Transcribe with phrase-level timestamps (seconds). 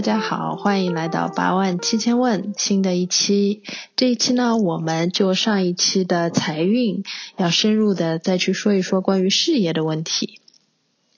[0.00, 3.62] 大家好，欢迎来到八万七千问新的一期。
[3.96, 7.04] 这一期呢，我们就上一期的财运，
[7.36, 10.40] 要深入的再去说一说关于事业的问题。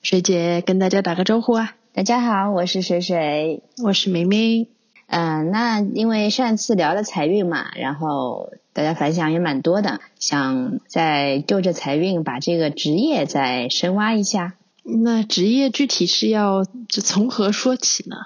[0.01, 1.75] 水姐跟大家打个招呼啊！
[1.93, 4.67] 大家好，我是水水，我是明明。
[5.07, 14.55] 嗯，那因为上次聊了财运嘛，然后大家反响也蛮多的，想再就着财运把这个职业再深挖一下。
[14.85, 18.17] 那职业具体是要从何说起呢？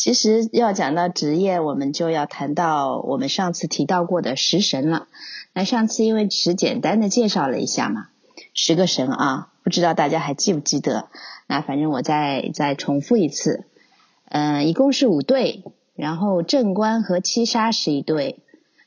[0.00, 5.08] 其实要讲到职业，我们就要谈到我们上次提到过的食神了。
[5.52, 8.08] 那上次因为只简单的介绍了一下嘛，
[8.54, 11.10] 十个神啊，不知道大家还记不记得？
[11.46, 13.66] 那反正我再再重复一次，
[14.30, 18.38] 嗯，一共是五对，然后正官和七杀是一对，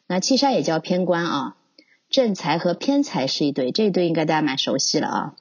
[0.07, 1.55] 那七杀也叫偏官啊，
[2.09, 5.35] 正财和偏财是一对，这一对应该大家蛮熟悉了啊。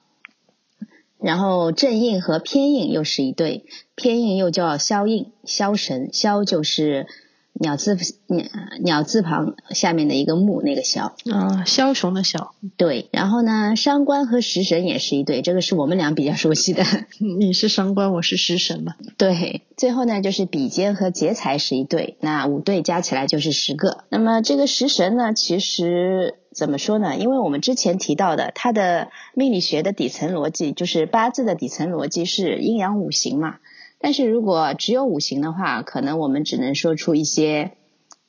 [1.23, 3.63] 然后正印和偏印又是一对，
[3.95, 7.07] 偏印又叫枭印，枭神，枭就是
[7.53, 8.45] 鸟字鸟
[8.81, 11.11] 鸟字旁下面的一个木那个枭。
[11.31, 12.49] 啊，枭雄的枭。
[12.75, 16.83] 对，然后呢，伤官和食神也是一对，这个是我们俩比较熟悉的。
[17.39, 18.95] 你是伤官，我是食神嘛？
[19.17, 24.03] 对，最后呢就是比肩和劫财是一对，那五对加起来就是十个。
[24.09, 26.35] 那么这个食神呢，其实。
[26.53, 27.17] 怎么说呢？
[27.17, 33.57] 因为我们之前提到的，它的命理学的底层逻辑就是八字的底层逻辑是阴阳五行嘛。
[33.99, 37.71] 但是如果只有五行的话，可能我们只能说出一些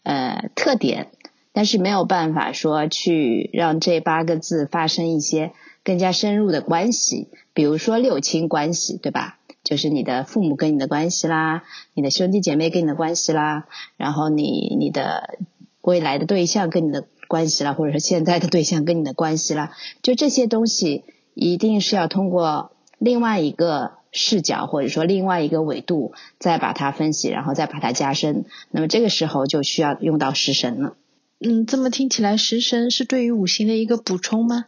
[0.03, 1.09] 呃特点，
[1.53, 7.29] 但是没有办法说去让这八个字发生一些更加深入的关系。
[7.53, 9.39] 比如说六亲关系，对吧？
[9.63, 13.67] 就是你的父母跟你的关系啦，你的兄弟姐妹跟你的关系啦，
[13.97, 15.39] 然后你你的
[15.83, 17.05] 未来的对象跟你的。
[17.29, 19.71] 关系了，或者说现在的对象跟你的关系了，
[20.03, 28.45] 就这些东西一定是要通过另外一个视角或者说另外一个维度再把它分析，然后再把它加深。
[28.71, 30.97] 那么这个时候就需要用到食神了。
[31.41, 34.67] 嗯，这么听起来，食神是对于五行的一个补充吗？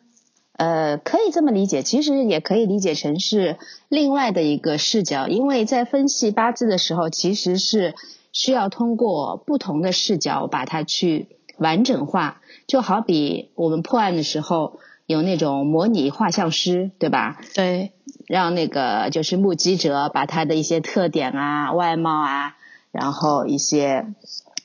[0.59, 7.95] 呃，可以这么理解，其实也可以理解成是另外的一个视角，因为在分析八字的时候，其实是
[8.33, 11.29] 需要通过不同的视角把它去
[11.59, 12.41] 完整化。
[12.67, 17.39] 就好比我们破案的时候有那种模拟画像师，对吧？
[17.55, 17.93] 对，
[18.27, 22.57] 让那个就是目击者把他的一些特点啊、外貌啊，
[22.91, 24.13] 然后一些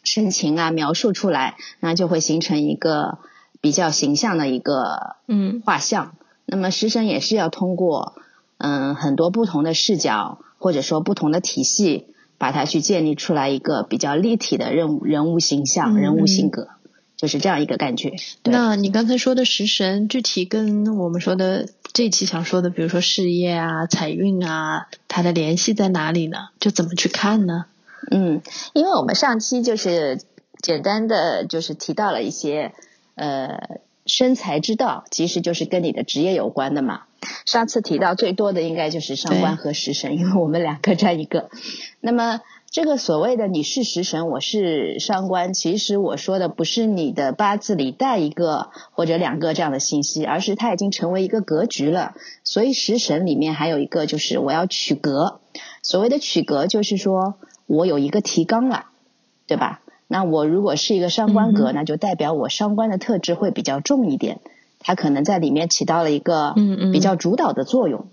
[0.03, 3.19] 神情啊描述出来，那就会形成一个
[3.61, 6.15] 比较形象的一个嗯画像。
[6.47, 8.15] 那么食神也是要通过
[8.57, 12.07] 嗯很多不同的视角或者说不同的体系，
[12.39, 16.69] 把它去建立出来一个比较立体的人物人物形象、人物性格。
[17.21, 18.13] 就是这样一个感觉。
[18.45, 26.49] 那你刚才说的食神，具体跟我们说的这期想说的，比如说事业啊、财运啊，它的联系在哪里呢？
[26.59, 27.65] 就怎么去看呢？
[28.09, 28.41] 嗯，
[28.73, 30.19] 因为我们上期就是
[30.63, 32.73] 简单的就是提到了一些
[33.13, 33.59] 呃
[34.07, 37.03] 生财之道，其实就是跟你的职业有关的嘛。
[37.45, 41.51] 上次提到最多的应该就是上官和食神，因为我们两个占一个。
[41.99, 42.41] 那么。
[42.71, 52.13] 这个所谓的你是食神，我是伤官，其实我说的不是你的八字里带一个或者两个这样的信息，而是它已经成为一个格局了。
[52.45, 55.41] 所以食神里面还有一个就是我要取格，
[55.83, 57.33] 所谓的取格就是说
[57.67, 58.85] 我有一个提纲了，
[59.47, 59.81] 对吧？
[60.07, 64.39] 那我如果是一个伤官格，那就代表我伤官的特质会比较重一点，
[64.79, 66.55] 它可能在里面起到了一个
[66.93, 68.05] 比较主导的作用。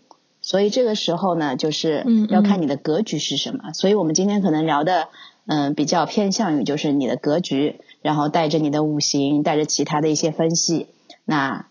[0.49, 3.75] 所以这个时候呢，就是要看你的格局是什么。
[3.75, 5.09] 所以我们今天可能聊的，
[5.45, 10.87] 嗯，比较偏向于就是你的格局，然后带着你的五行，带着其他的一些分析，
[11.27, 11.67] 那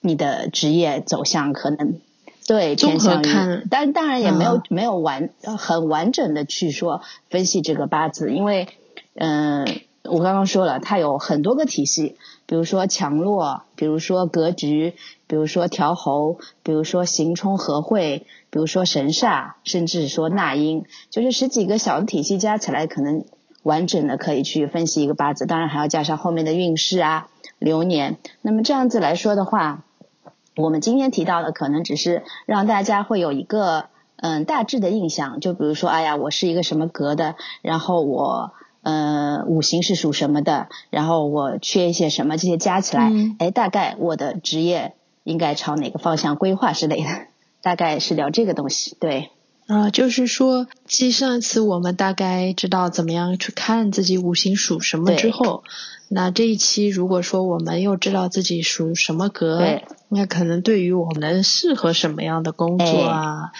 [0.00, 2.00] 你的职业走向可能
[2.46, 8.66] 对偏向于，但当然也没有没有完很完整的去说分析这个八字，因为
[9.14, 9.66] 嗯，
[10.04, 12.16] 我刚刚说了，它有很多个体系。
[12.46, 14.94] 比如说强弱，比如说格局，
[15.26, 23.24] 比如说调侯，比如说行冲合会，比如说神煞，甚至说纳音，就是十几个小的体系加起来，可能
[23.62, 25.46] 完整的可以去分析一个八字。
[25.46, 27.28] 当然还要加上后面的运势啊、
[27.58, 28.18] 流年。
[28.42, 29.84] 那么这样子来说的话，
[30.56, 33.86] 我们今天提到的可能只是让大家会有一个
[34.16, 35.40] 嗯大致的印象。
[35.40, 38.52] 就比如说，哎呀，我是一个什么格的，然后我。
[38.84, 40.68] 呃，五行是属什么的？
[40.90, 42.36] 然后我缺一些什么？
[42.36, 44.92] 这些加起来，哎，大概我的职业
[45.24, 47.08] 应该朝哪个方向规划之类的？
[47.62, 49.30] 大概是聊这个东西，对。
[49.66, 55.64] 啊，就是说，继上一次我们大概知道怎么样去看自己五行属什么之后，
[56.10, 63.52] 那这一期如果说我们又知道自己属什么格，那可能对于我们适合什么样的工作啊？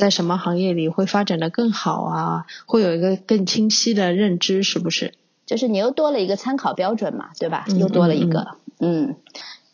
[0.00, 5.14] 在什么行业里会发展的更好啊，会有一个更清晰的认知，是不是？
[5.46, 7.66] 就是你又多了一个参考标准嘛，对吧？
[7.68, 9.14] 嗯又多了一个，嗯。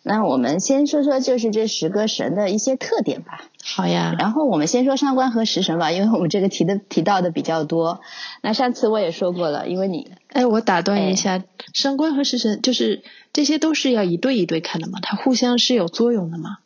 [0.08, 3.42] 那我们先说说就是这十个神的一些特点吧。
[3.64, 8.00] 好呀，然后我们先说上官和食神吧，因为我们这个提的提到的比较多。
[8.40, 11.42] 那上次我也说过了，因为你哎，我打断一下，
[11.74, 13.02] 上官和食神就是
[13.32, 16.58] 这些都是要一对一对看的嘛，它互相是有作用的嘛。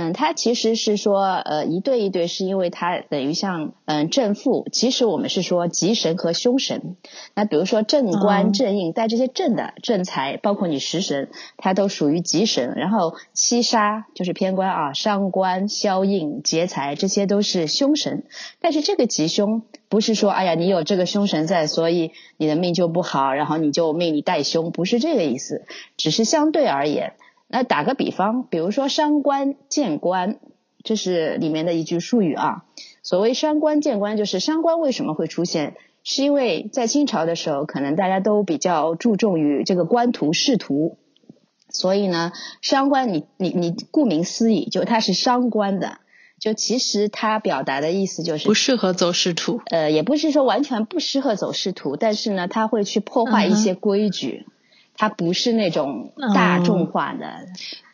[0.00, 4.68] 嗯，它其实是说，呃，一对一对，是因为它等于像嗯正负。
[4.70, 6.94] 其实我们是说吉神和凶神。
[7.34, 12.74] 那比如说正哦官、正印带这些正的正财，包括你食神，它都属于吉神。
[12.76, 18.22] 然后七杀就是偏官啊，伤官、消印、劫财，这些都是凶神。
[18.60, 25.64] 但是这个吉凶不是说，哎呀，你有这个凶神在，所以你的命就不好，然后你就命里带凶，不是这个意思，
[25.96, 27.14] 只是相对而言。
[27.48, 30.38] 那打个比方，比如说伤官见官，
[30.84, 32.64] 这是里面的一句术语啊。
[33.02, 35.74] 所谓伤官见官，就是伤官为什么会出现？
[36.04, 40.96] 是因为在清朝的时候，可能大家都比较注重于这个官图仕途，
[41.68, 45.98] 所以呢，伤官你你你顾名思义，就它是伤官的，
[46.38, 49.60] 就其实它表达的意思就是不适合走仕途。
[49.66, 54.46] 呃，也不是说完全不适合走仕途，但是呢，它会去破坏一些规矩，
[54.98, 57.46] 它不是那种大众化的，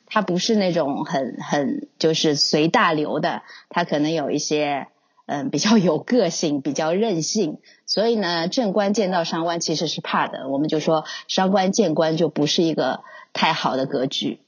[0.06, 4.88] 它不是那种很很就是随大流的，它可能有一些
[5.26, 13.04] 嗯比较有个性、比较任性，所以呢，正官见到伤官其实是怕的，我们就说伤官见官就不是一个
[13.34, 14.40] 太好的格局。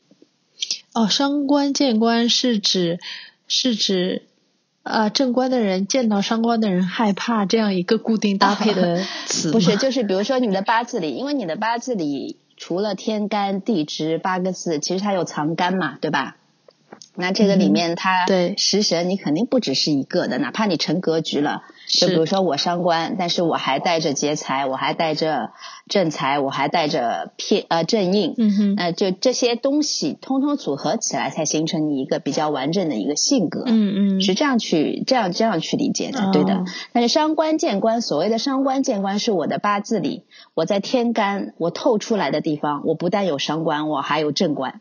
[0.94, 2.98] 哦，伤官见官是指
[3.46, 4.22] 是指
[4.82, 16.36] 呃正官的人见到伤官的人害怕这样一个固定搭配的词吗 不是， 就是比如说你们的八字里，因为你的八字里除了天干地支八个字，其实它有藏干嘛，对吧？
[17.14, 25.52] 那这个里面它对食神你肯定不只是一个的，哪怕你成格局了，就比如说我伤官，但是我还带着劫财，我还带着
[25.88, 33.62] 正财，我还带着偏呃正印，嗯哼，呃，就这些东西通通组合起来，才形成你一个比较完整的一个性格。
[33.66, 36.64] 嗯嗯，是这样去这样这样去理解的，对的哦。
[36.92, 40.24] 但是伤官见官，所谓的伤官见官，是我的八字里，
[40.54, 44.80] 我在天干我透出来的地方，我不但有伤官，我还有正官。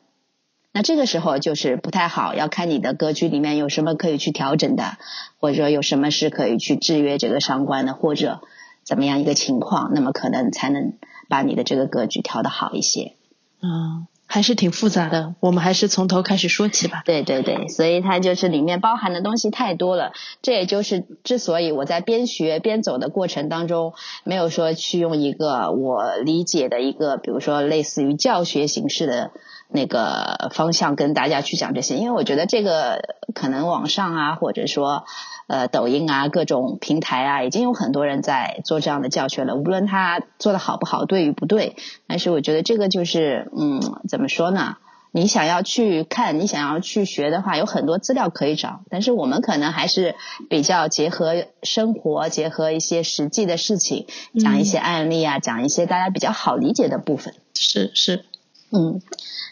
[0.76, 4.98] 那这个时候就是不太好，要看你的格局里面有什么可以去调整的，
[5.40, 8.42] 或者说有什么是可以去制约这个伤官的，或者
[8.84, 10.92] 怎么样一个情况，那么可能才能
[11.30, 13.14] 把你的这个格局调得好一些。
[13.62, 17.04] 嗯，还是挺复杂的，我们还是从头开始说起吧。
[17.06, 20.12] 对对对，所以它就是里面包含的东西太多了。
[20.42, 23.94] 这也就是之所以我在边学边走的过程当中，
[24.26, 29.32] 没有说去用一个我理解的一个，比如说类似于教学形式的
[29.70, 35.06] 那个方向跟大家去讲这些，因为我觉得这个可能网上啊，或者说
[35.48, 39.56] 呃抖音啊各种平台啊，已经有很多人在做这样的教学了。
[39.56, 41.76] 无论他做的好不好，对与不对，
[42.08, 44.78] 但是我觉得这个就是嗯，怎么说呢？
[45.12, 48.82] 你想要去看，你想要去学的话，有很多资料可以找。
[48.90, 50.16] 但是我们可能还是
[50.50, 54.08] 比较结合生活，结合一些实际的事情，
[54.38, 57.34] 讲一些案例啊，讲一些大家比较好理解的部分。
[57.54, 58.26] 是是，
[58.72, 59.02] 嗯，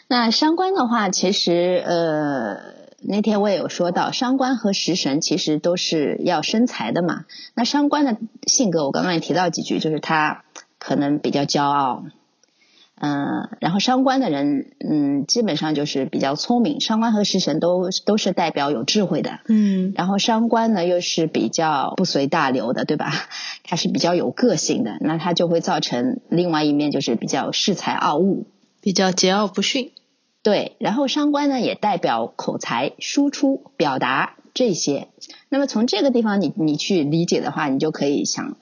[0.08, 2.56] 那伤官的话，其实呃，
[3.00, 7.24] 那天我也有说到，伤官和食神其实都是要生财的嘛。
[7.54, 10.44] 那伤官的性格，我刚刚也提到几句，就是他
[10.78, 12.04] 可能比较骄傲。
[12.96, 16.80] 嗯，然后伤官的人，嗯，基本上就是比较聪明。
[16.80, 23.10] 伤官和食神都都是代表有智慧的，嗯然后伤官呢又是比较不随大流的，对吧？
[23.64, 28.46] 他是比较有个性的，那他就会造成另外一面就是比较恃才傲物。
[28.84, 29.92] 比较桀骜不驯。
[30.42, 35.08] 对，然后伤官呢也代表口才、输出、表达这些。
[35.48, 38.58] 那么从这个地方你你去理解的话，你就可以想，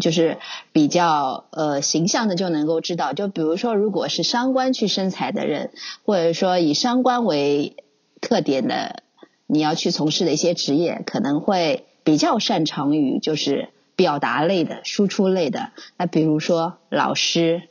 [0.00, 0.38] 就是
[0.72, 3.12] 比较呃形象的就能够知道。
[3.12, 5.72] 就比如说，如果是伤官去生财的人，
[6.06, 7.76] 或者说以伤官为
[8.22, 9.02] 特点的，
[9.46, 15.72] 你要去从事的一些职业，可能会比较擅长于就是表达类的、输出类的。
[15.98, 17.64] 那比如说老师、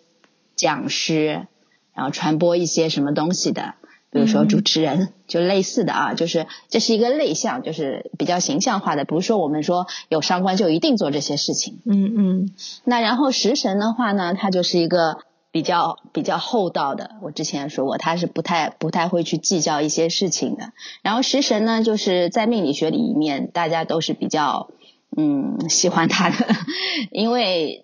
[0.56, 1.48] 讲师。
[1.96, 3.74] 然后传播一些什么东西的，
[4.12, 11.80] 比如说主持人，就类似的啊，就是这是一个类项，就是比较形象化的，不是说我们说有伤官就一定做这些事情。
[11.86, 12.50] 嗯嗯
[12.84, 15.20] 那然后食神的话呢，它就是一个
[15.52, 20.74] 比较比较厚道的，我之前也说过，他是不太不太会去计较一些事情的。
[21.02, 24.70] 然后食神呢，就是在命理学里面，大家都是比较
[25.16, 26.36] 嗯喜欢他的，
[27.12, 27.82] 因为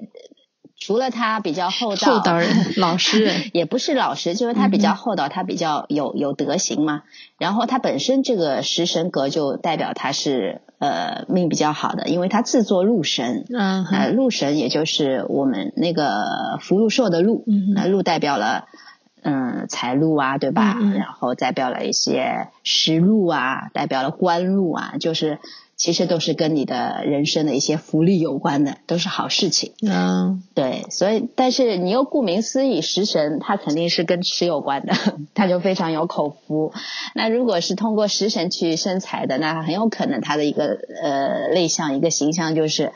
[0.83, 7.03] 除了他比较厚道，厚道人老实人 也不是老实，就是他比较厚道，他比较有有德行嘛。
[7.37, 13.45] 然后他本身这个食神格就代表他是呃命比较好的，因为他自作禄神。
[13.53, 18.65] 嗯呃，禄神也就是我们那个福禄寿的禄，嗯那禄代表了
[19.21, 20.77] 嗯财路啊，对吧？
[20.97, 25.37] 然后代表了一些食禄啊，代表了官禄啊，就是
[25.81, 29.73] 其实都是跟你的人生的一些福利有关的，都是好事情。
[29.81, 34.93] 嗯对，所以但是你又顾名思义，食神它肯定是跟吃有关的，
[35.33, 36.71] 它就非常有口福。
[37.15, 42.91] 那如果是通过食神去生财的，那很有可能他的一个呃类象一个形象就是，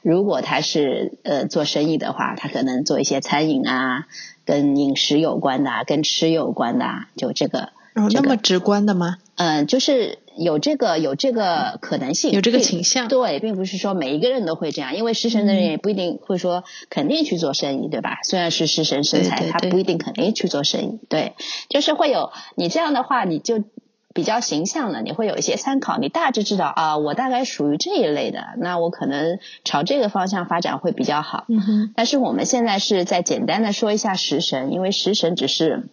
[0.00, 4.06] 如果他是呃做生意的话，他可能做一些餐饮啊，
[4.46, 7.68] 跟饮食有关的啊，跟吃有关的啊，就这个。
[7.94, 9.18] 哦，这个那么直观的吗？
[9.36, 18.18] 嗯，就是有这个有这个可能性，有这个倾向对，并不是说每一个人都会这样，因为食神的人嗯也不一定会说肯定去做生意，对吧？
[18.22, 21.34] 虽然是食神身材，对对对他不一定肯定去做生意，对，
[21.68, 23.64] 就是会有你这样的话，你就
[24.12, 31.44] 比较形象了，你会有一些参考，你大致知道啊，我大概属于这一类的，那我可能朝这个方向发展会比较好。
[31.48, 35.88] 嗯哼，但是我们现在是在简单的说一下食神，因为食神只是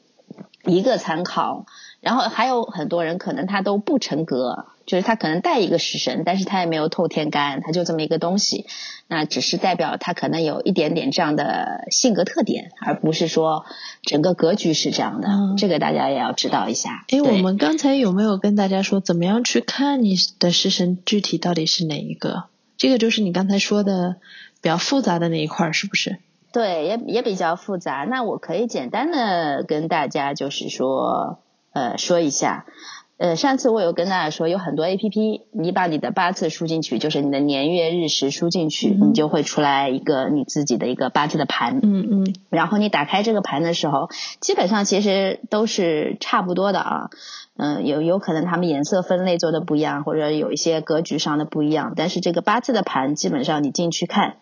[0.67, 1.65] 一个参考，
[2.01, 8.65] 然后还有很多人可能他都不成格，就是他可能带一个食神，但是他也没有透天干，他就这么一个东西，
[9.07, 13.65] 那只是代表他可能有一点点这样的性格特点，而不是说
[14.03, 17.05] 整个格局是这样的，嗯这个大家也要知道一下。
[17.09, 22.45] 诶，对我们刚才有没有跟大家说，怎么样去看你的食神具体到底是哪一个？
[22.77, 24.17] 这个就是你刚才说的
[24.61, 26.19] 比较复杂的那一块儿，是不是？
[26.57, 28.03] 对，也也比较复杂。
[28.09, 31.37] 那我可以简单的跟大家就是说，
[31.71, 32.65] 呃，说一下。
[33.17, 41.79] 呃，上次我有跟大家说，有很多 A P P，你把你的八字输进去，就是你的年月日时输进去，嗯你就会出来一个你自己的一个八字的盘。
[41.83, 44.09] 嗯嗯然后你打开这个盘的时候，
[44.39, 47.09] 基本上其实都是差不多的啊。
[47.55, 51.93] 嗯，有有可能他们颜色分类做的不一样，或者有一些格局上的不一样。
[51.95, 54.37] 但是这个八字的盘，基本上你进去看，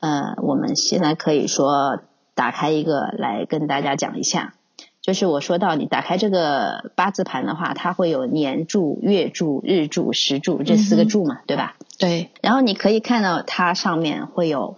[0.00, 2.00] 呃，我们现在可以说
[2.34, 4.54] 打开一个来跟大家讲一下。
[5.02, 11.76] 就是我说到你打开这个八字盘的话，它会有年柱、月柱、日柱、时柱这四个柱嘛，对吧？
[11.96, 14.76] 对，然后你可以看到它上面会有，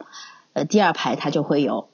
[0.52, 1.88] 呃，第二排它就会有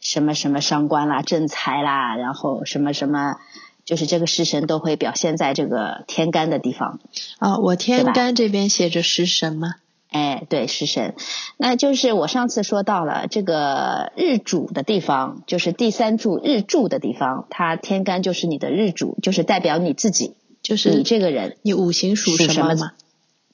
[0.00, 3.36] 什么什么伤官啦、正财啦，然后什么什么，
[3.84, 6.98] 就是这个食神都会表现在这个天干的地方。
[7.38, 9.76] 啊，我天干这边写着食神嘛，
[10.10, 11.14] 哎，对，食神，
[11.58, 21.58] 那就是我上次说到了这个日主的地方，就是第三柱日柱的地方，它天干就是你的日主，就是代表你自己，就是你这个人。
[21.62, 22.92] 你五行属属什么什么嘛？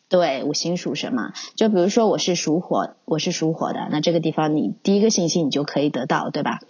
[0.08, 1.32] 对，五行属什么？
[1.56, 6.60] 就比如说我是属火，我是属火的，那这个地方你第一个信息你就可以得到，对吧？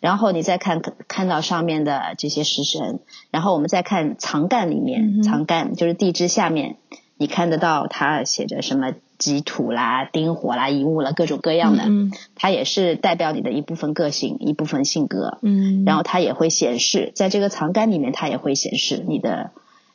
[0.00, 3.00] 然后你再看看到上面的这些食神，
[3.30, 6.76] 然后我们再看藏干里面，嗯藏干就是地支下面，
[7.18, 15.38] 你看得到它写着什么己土啦、丁火啦、乙木啦，各种各样的，嗯它也是代表你的一部分个性、一部分性格。
[15.42, 19.50] 嗯，然后它也会显示，在这个藏干里面，它也会显示你的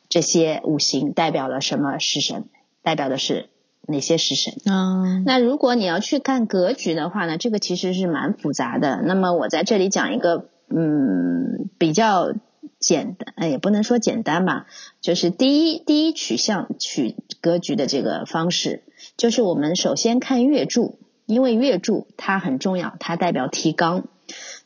[0.08, 2.44] 这些五行代表了什么食神，
[2.82, 3.48] 代表的是
[3.86, 4.54] 哪些食神。
[4.64, 9.00] 嗯那如果你要去看格局的话呢，这个其实是蛮复杂的。
[9.02, 12.32] 那么我在这里讲一个，嗯，比较
[12.78, 14.66] 简单，呃也不能说简单吧，
[15.00, 18.82] 就是第一第一取向取格局的这个方式，
[19.16, 24.04] 就是我们首先看月柱，因为月柱它很重要，它代表提纲，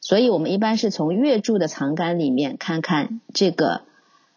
[0.00, 3.82] 所以我们一般是从月柱的藏干里面看看这个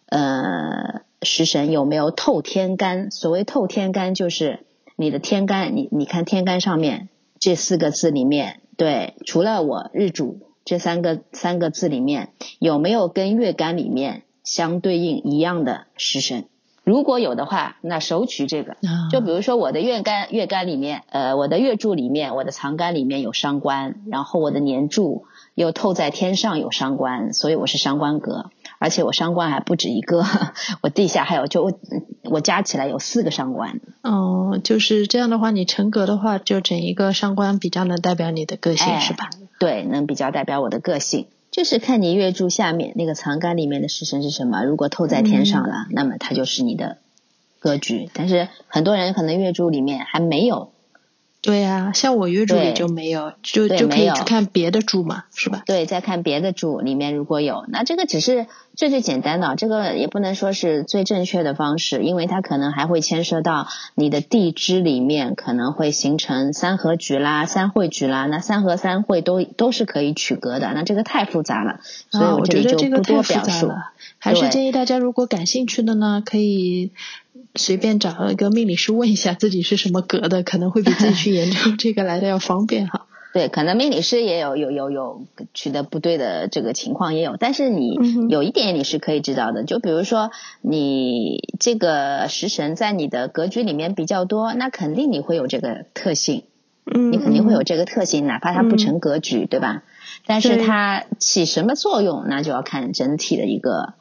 [0.08, 3.12] 呃食神有没有透天干。
[3.12, 7.08] 所谓透天干，就是你的天干，你你看天干上面
[7.40, 16.46] 这四个字里面，对，除了我日主这三个三个字里面有没有跟月干里面相对应一样的食神？
[16.90, 18.72] 如果有的话，那首取这个。
[18.72, 30.24] 啊就比如说我的月干月干里面，呃，我的月柱里面，我的藏干里面有伤官，然后我的年柱又透在天上有伤官，所以我是伤官格，而且我伤官还不止一个，
[30.82, 31.72] 我地下还有就
[32.24, 33.80] 我加起来有四个伤官。
[34.02, 39.30] 哦，就是这样的话，你成格的话，就整一个伤官比较能代表你的个性，哎是吧？
[39.60, 41.28] 对，能比较代表我的个性。
[41.52, 46.98] 就是看你月柱下面那个藏干里面的食神是什么，如果透在天上了，那么它就是你的
[47.60, 48.10] 格局。
[48.14, 50.72] 但是很多人可能月柱里面还没有，
[51.42, 55.64] 对呀、像我月柱里就没有，就就可以去看别的柱嘛，是吧？
[55.66, 71.80] 对，再看别的柱里面如果有，那这个只是最最简单的，这个也不能说是最正确的方式，因为它可能还会牵涉到你的地支里面可能会形成三合局啦、三会局啦，那三合三会都都是可以取格的，那这个太复杂了，
[72.10, 73.68] 所以啊，我觉得这里就不这个太复多表述。
[73.68, 76.92] 杂了，还是建议大家如果感兴趣的呢，可以
[77.56, 83.06] 随便找一个命理师问一下自己是什么格的，可能会比自己去研究这个来的要方便哈。
[83.32, 85.22] 对，可能命理师也有有有有
[85.54, 87.96] 取得不对的这个情况也有，但是你
[88.28, 96.42] 有一点你是可以知道的，就比如说你这个食神在你的格局里面比较多，那肯定你会有这个特性，
[96.92, 99.84] 嗯，你肯定会有这个特性，哪怕它不成格局，对吧？
[100.26, 103.94] 但是它起什么作用，那就要看整体的一个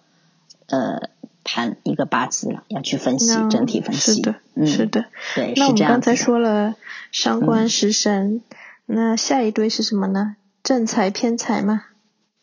[0.69, 1.11] 呃
[1.51, 4.17] 盘一个八字了，要去分析整体分析。
[4.17, 4.35] 是的，
[4.67, 6.75] 是的，对，那我们刚才说说了
[7.11, 8.43] 伤官食神。
[8.85, 10.37] 那下一对是什么呢？
[10.63, 11.85] 正财偏财吗？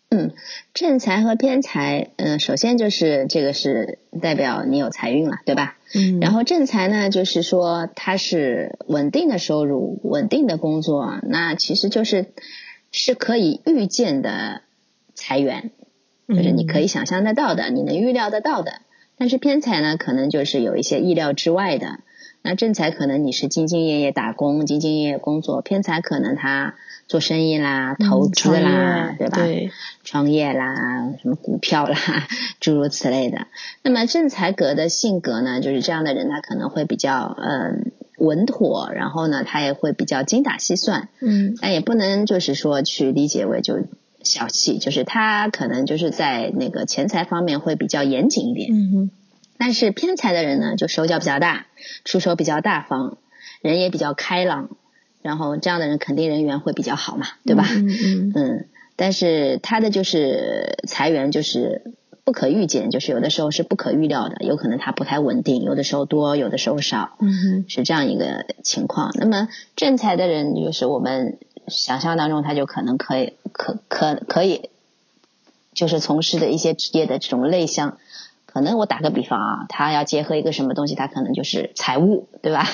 [0.10, 0.32] 嗯，
[0.74, 5.78] 正财和偏财，嗯，首先就是这个是代表你有财运了，对吧？
[5.94, 6.20] 嗯。
[6.20, 12.26] 然后正财呢，就是说它是稳定的收入、稳定的工作，那其实就是
[12.92, 14.62] 是可以预见的
[15.14, 15.70] 财源，
[16.28, 18.82] 就是你可以想象得到的，你能预料得到的。
[19.18, 22.00] 但是偏财呢，可能就是有一些意料之外的。
[22.42, 26.76] 那正财可能你是兢兢业业打工，兢兢业业工作；偏财可能他
[27.08, 29.38] 做生意啦、投资啦，对吧？
[29.38, 29.72] 对
[30.04, 30.76] 创业啦，
[31.20, 31.98] 什么股票啦，
[32.62, 33.48] 诸如此类的。
[33.82, 41.10] 那么正财格的性格呢，就是这样的人，他可能会比较嗯稳妥，然后呢，他也会比较精打细算。
[41.22, 41.56] 嗯。
[41.60, 43.80] 但也不能就是说去理解为就
[44.26, 48.70] 小气，就是他可能就是在那个钱财方面会比较严谨一点。
[48.72, 49.12] 嗯哼。
[49.58, 51.68] 但是偏财的人呢，就手脚比较大，
[52.04, 53.18] 出手比较大方，
[53.62, 54.70] 人也比较开朗，
[55.22, 57.66] 然后这样的人肯定人缘会比较好嘛，对吧？
[57.70, 58.66] 嗯嗯嗯。
[58.98, 69.12] 但是他的就是财源就是不可预见，就是有的时候是不可预料的，有可能他不太稳定，有的时候多，有的时候少，嗯哼，是这样一个情况。
[69.16, 74.70] 那么正财的人，就是我们想象当中，他就可能可以可可可以，
[75.74, 77.98] 就是从事的一些职业的这种类项。
[78.46, 82.66] 可能我打个比方啊，他要结合一个什么东西，他可能就是财务，对吧？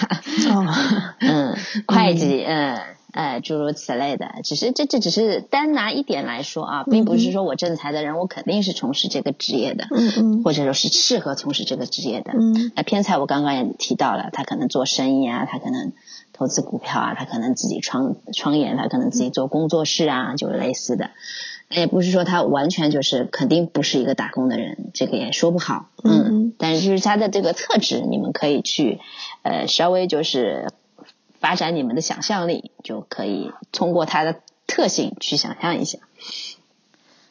[0.53, 0.67] 哦，
[1.19, 2.79] 嗯，会计，嗯，
[3.13, 4.29] 哎，诸如此类的。
[4.43, 12.31] 只是这这只是单拿一点来说啊，并不是说我正财的人，我肯定是从事这个职业的，嗯嗯，或者说是适合从事这个职业的。
[12.33, 15.93] 嗯，那偏财我刚刚也提到了，他可能做生意啊，他可能
[16.33, 21.11] 投资股票啊，他可能自己创创业，他可能自己做工作室啊，就是类似的。
[21.69, 25.89] 也不是说他完全就是肯定不是一个打工的人，这个也说不好。
[26.03, 28.99] 嗯，但是就是他的这个特质，你们可以去
[29.43, 30.67] 呃稍微就是
[31.39, 35.99] 发展你们的想象力，就可以通过他的特性去想象一下。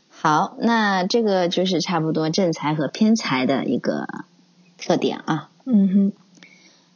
[0.09, 4.07] 好，那这个就是差不多正财和偏财的一个
[4.79, 5.51] 特点啊。
[5.67, 6.13] 嗯哼，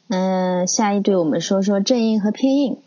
[0.08, 2.78] 嗯，下一对我们说说正印和偏印。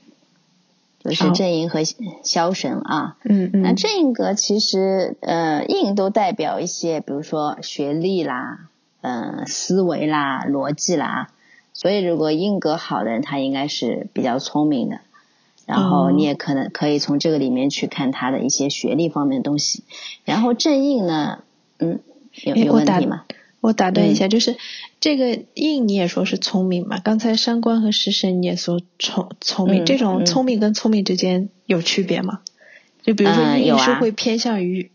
[1.00, 8.68] 就是正印和枭神啊，嗯嗯，那正印格其实呃印都代表一些，比如说学历啦，
[9.02, 11.30] 嗯思维啦，逻辑啦，
[11.72, 15.00] 所以如果印格好的人，他应该是比较聪明的，
[15.66, 19.84] 然后你也可能可以从这个里面去看他的一些学历方面的东西，
[20.26, 21.42] 然后正印呢，
[21.78, 22.00] 嗯，
[22.44, 23.24] 有有问题吗？
[23.68, 24.56] 我打断一下，就是
[25.02, 27.00] 这个印你也说是聪明嘛？
[27.00, 32.40] 刚才伤官和食神你也说聪聪明，这种聪明跟聪明之间有区别吗？
[33.04, 34.90] 就比如说印是会偏向于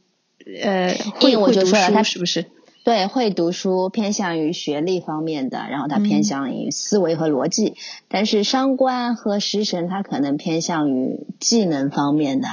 [0.63, 2.47] 呃会会读书是不是？
[2.83, 7.75] 对，会读书偏向于学历方面的，然后他偏向于思维和逻辑。
[8.09, 12.49] 但是伤官和食神他可能偏向于技能方面的，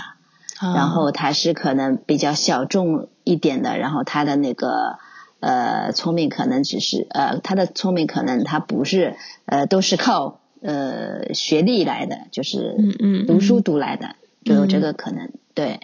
[0.60, 5.00] 然后他是可能比较小众一点的，然后他的那个。
[5.40, 15.80] 呃，聪明可能只是呃，他的聪明可能他不是呃，都是靠呃学历来的，就是嗯嗯读书读来的，就有这个可能，对，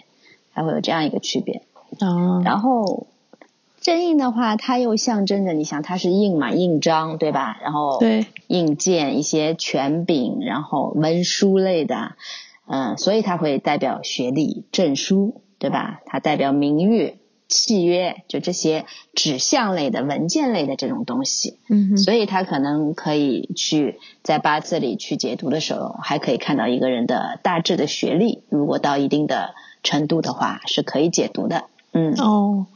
[0.52, 1.62] 还会有这样一个区别。
[2.00, 2.42] 哦。
[2.44, 3.06] 然后
[3.80, 7.58] 正印的话，它又象征着，你想它是印嘛，印章对吧？
[7.62, 12.12] 然后对印鉴一些权柄，然后文书类的，
[12.66, 16.00] 嗯，所以它会代表学历、证书，对吧？
[16.04, 17.16] 它代表名誉。
[17.48, 31.64] 契约就这些指向类的文件类的这种东西，嗯，所以他可能可以去在八字里去解读的时候，还可以看到一个人的大致的学历，如果到一定的程度的话，是可以解读的。
[31.92, 32.66] 嗯，哦，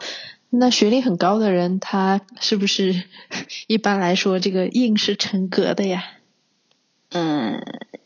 [0.50, 3.02] 那学历很高的人，他是不是
[3.66, 6.04] 一般来说这个印是成格的呀？
[7.10, 7.62] 嗯。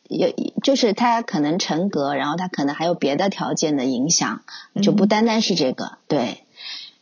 [0.07, 0.29] 有
[0.63, 4.43] 就是他可能成格，然后他可能还有别的条件的影响，
[4.83, 6.44] 就不单单是这个对。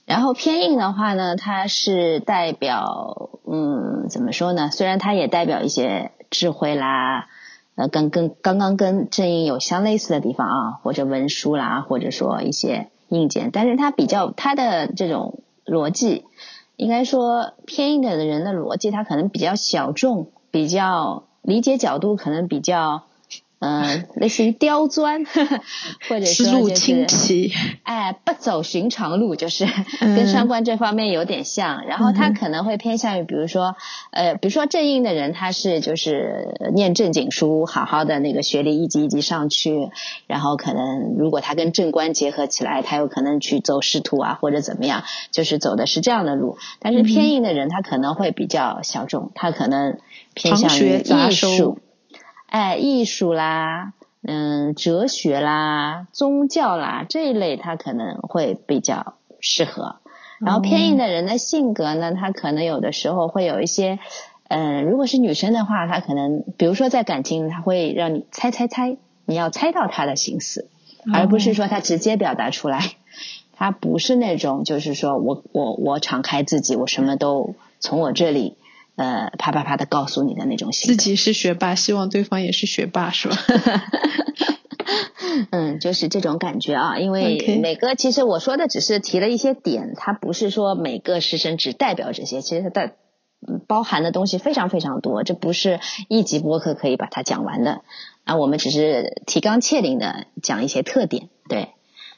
[0.04, 4.70] 然后偏硬的话呢，它是代表嗯怎么说呢？
[4.70, 7.28] 虽然它也代表一些智慧啦，
[7.76, 16.24] 呃跟跟刚刚跟正印有相类似的地方啊，或者文书啦，或者说一些硬件，但是它比较它的这种逻辑
[16.76, 23.02] 应该说偏硬的人的逻辑，他可能比较小众，比较理解角度可能比较。
[23.62, 25.24] 嗯，类似于刁钻，
[26.08, 27.50] 或者说就是
[27.84, 29.68] 哎，不走寻常路，就是
[30.00, 31.86] 跟上官这方面有点像。
[31.86, 33.76] 然后他可能会偏向于，比如说，
[34.10, 39.90] 呃，比如说正印的人，他是就是念正经书，好好的那个学历一级一级上去。
[40.26, 46.58] 然后可能如果他跟正官结合起来，他有可能去走仕途啊，或者怎么样，就是走的是这样的路。
[46.80, 49.98] 但是偏印的人，他可能会比较小众，他可能
[50.34, 51.78] 偏向于艺术。
[52.52, 59.96] 哎，艺术啦，嗯，哲学啦，宗教啦这一类，他可能会比较适合。
[60.38, 63.98] 然后偏硬的人的性格呢，他可能有的时候会有一些，
[64.48, 70.68] 嗯，如果是女生的话，她可能，比如说在感情，他会让你猜猜猜，你要猜到他的心思，
[71.10, 72.80] 而不是说他直接表达出来。
[73.54, 78.58] 他不是那种，就是说我我我敞开自己，我什么都从我这里。
[78.96, 83.36] 呃，啪啪啪的告诉你的那种性格，自己是学霸，希望对方也是学霸，是吧？
[85.50, 86.98] 嗯，就是这种感觉啊。
[86.98, 92.92] 因为每个其实我说的只是提了一些点，它不是说每个师生只代表这些，其实它的
[93.66, 97.80] 包含的东西非常非常多，这不是一集播客可以把它讲完的。
[98.24, 101.68] 啊，我们只是提纲挈领的讲一些特点，对。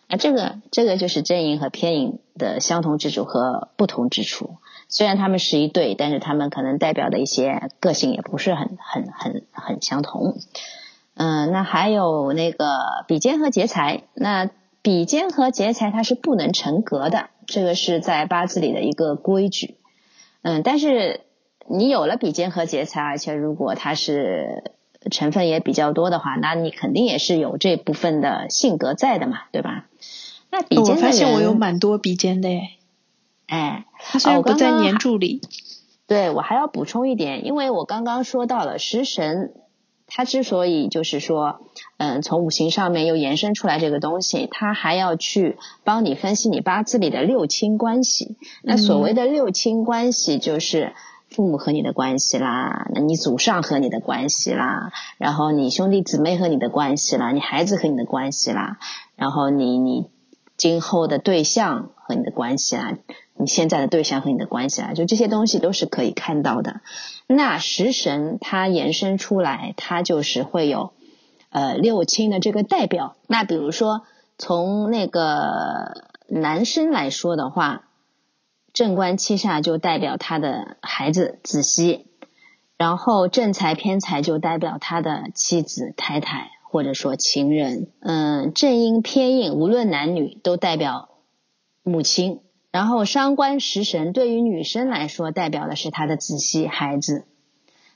[0.07, 4.57] 啊，这个这个就是真营和偏营的相同之处和不同之处。
[4.97, 10.37] 虽然他们是一对，但是他们可能代表的一些个性也不是很很很很相同。
[11.15, 12.69] 嗯，那还有那个
[13.09, 14.49] 比肩和劫财，那
[14.83, 19.79] 比肩和劫财它是不能成格的，这个是在八字里的一个规矩。
[20.43, 21.23] 嗯，但是
[21.69, 24.63] 你有了比肩和劫财，而且如果它是
[25.11, 29.87] 成分也比较多的话，那你肯定也是有这部分的性格在的嘛，对吧？
[30.53, 32.79] 那比肩我发现我有蛮多比肩的诶。
[33.47, 35.41] 哎，他虽然不在年柱里，
[36.07, 39.53] 对我还要补充一点，因为我刚刚说到了食神，
[40.07, 41.61] 他之所以就是说，
[41.99, 48.37] 嗯，从五行上面又延伸出来这个东西，他还要去帮你分析你八字里的六亲关系。
[48.63, 50.93] 那所谓的六亲关系，就是
[51.31, 58.79] 父母和你的关系啦，那你祖上和你的关系啦，然后你兄弟姊妹和你的关系啦，你孩子和你的关系啦，
[59.17, 60.07] 然后你你
[60.57, 62.99] 今后的对象和你的关系啦。
[63.37, 66.81] 你现在的对象和你的关系啊，就这些东西都是可以看到的。
[67.27, 70.93] 那食神它延伸出来，它就是会有
[71.51, 73.17] 呃六亲的这个代表。
[73.27, 74.03] 那比如说
[74.39, 77.89] 从那个男生来说的话，
[78.73, 82.07] 正官七煞就代表他的孩子子息，
[82.77, 87.89] 然后正财偏财就代表他的妻子太太或者说情人。
[88.01, 91.09] 嗯，正阴偏印无论男女都代表
[91.83, 92.41] 母亲。
[92.75, 97.25] 然后伤官食神对于女生来说，代表的是她的子息孩子。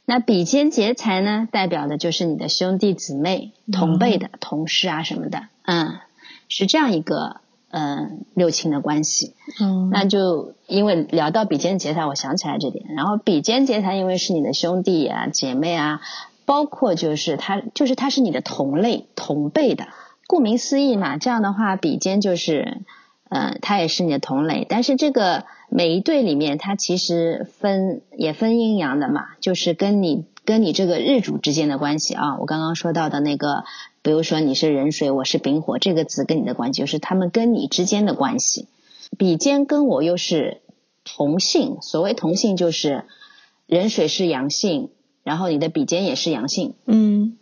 [0.04, 5.48] 那比肩劫财呢，代表的就是你的兄弟姊妹、同辈的同事啊什么的。
[5.64, 5.98] 嗯，
[6.48, 7.40] 是这样一个
[7.72, 9.34] 嗯六亲的关系。
[9.60, 12.84] 嗯，那就因为聊到比肩劫财，我想起来这点。
[12.94, 16.00] 然后比肩劫财，因为是你的兄弟啊、姐妹啊，
[16.44, 19.88] 包括就是他，就是他是你的同类、同辈的。
[20.28, 22.78] 顾名思义嘛，这样的话，比肩就是。
[23.30, 32.38] 嗯，他也是你的同类，但是这个每一对里面，它其实分也分阴阳的嘛，就是跟你跟你这个日主之间的关系啊。
[32.38, 33.64] 我刚刚说到的那个，
[34.00, 38.66] 比如说你是壬水，我是丙火，这个词跟你的关系，就是他们跟你之间的关系。
[39.18, 40.62] 比肩跟我又是
[41.04, 43.04] 同性，所谓同性就是
[43.66, 44.88] 壬水是阳性，
[45.22, 47.36] 然后你的比肩也是阳性，嗯，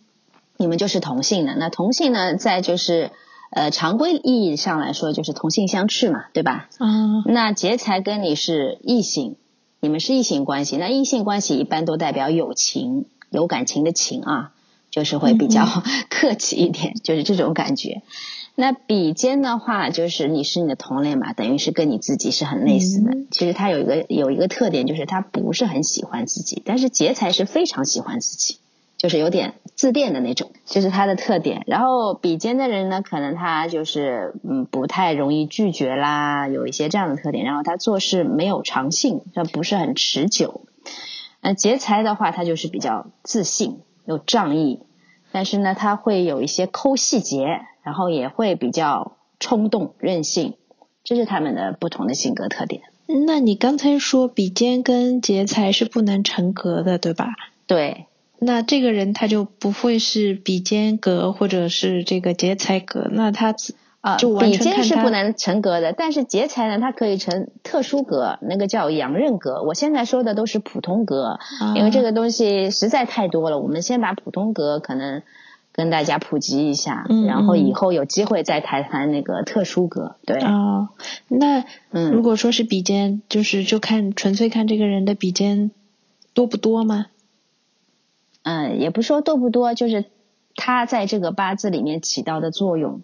[0.56, 1.54] 你们就是同性的。
[1.54, 3.12] 那同性呢，在就是。
[3.50, 6.68] 呃，常规意义上来说，就是同性相斥嘛，对吧？
[6.78, 9.36] 啊，那劫财跟你是异性，
[9.80, 10.76] 你们是异性关系。
[10.76, 14.52] 那异性关系一般都代表友情、有感情的情啊，
[14.90, 15.64] 就是会比较
[16.10, 18.02] 客气一点，就是这种感觉。
[18.58, 23.12] 那比肩的话，就是你是你的同类嘛，等于是跟你自己是很类似的。
[23.30, 28.56] 其实他有一个有一个特点，就是他不是很喜欢自己，但是劫财是非常喜欢自己。
[28.96, 31.62] 就是有点自恋的那种，就是他的特点。
[31.66, 37.44] 然后比肩的人呢，可能他就是嗯不太容易拒绝啦，有一些这样的特点。
[37.44, 40.62] 然后他做事没有长性，他不是很持久。
[41.42, 44.80] 那劫财的话，他就是比较自信、有仗义，
[45.30, 50.54] 但是呢，他会有一些抠细节，然后也会比较冲动、任性，
[51.04, 52.82] 这是他们的不同的性格特点。
[53.26, 57.26] 那你刚才说比肩跟劫财是不能成格的，对吧？
[57.66, 58.06] 对。
[58.38, 63.54] 那这个人他就不会是比肩格或者是这个劫财格，那他
[64.02, 69.64] 啊，就完比肩是不能成格的，但是劫财呢，它可以成特殊格，那个叫阳刃格。
[69.64, 71.40] 我现在说的都是普通格，
[71.74, 75.22] 因为这个个东西实在太多了，我们先把普通格可能
[75.72, 80.14] 跟大家普及一下，嗯然后嗯以后有机会再谈谈那个特殊格。
[80.24, 80.90] 对，哦，
[81.26, 85.72] 那嗯如果说是比肩，就是就看纯粹看这个人的比肩
[86.32, 87.06] 多不多吗？
[88.46, 90.04] 嗯，也不说多不多，就是
[90.54, 93.02] 它在这个八字里面起到的作用。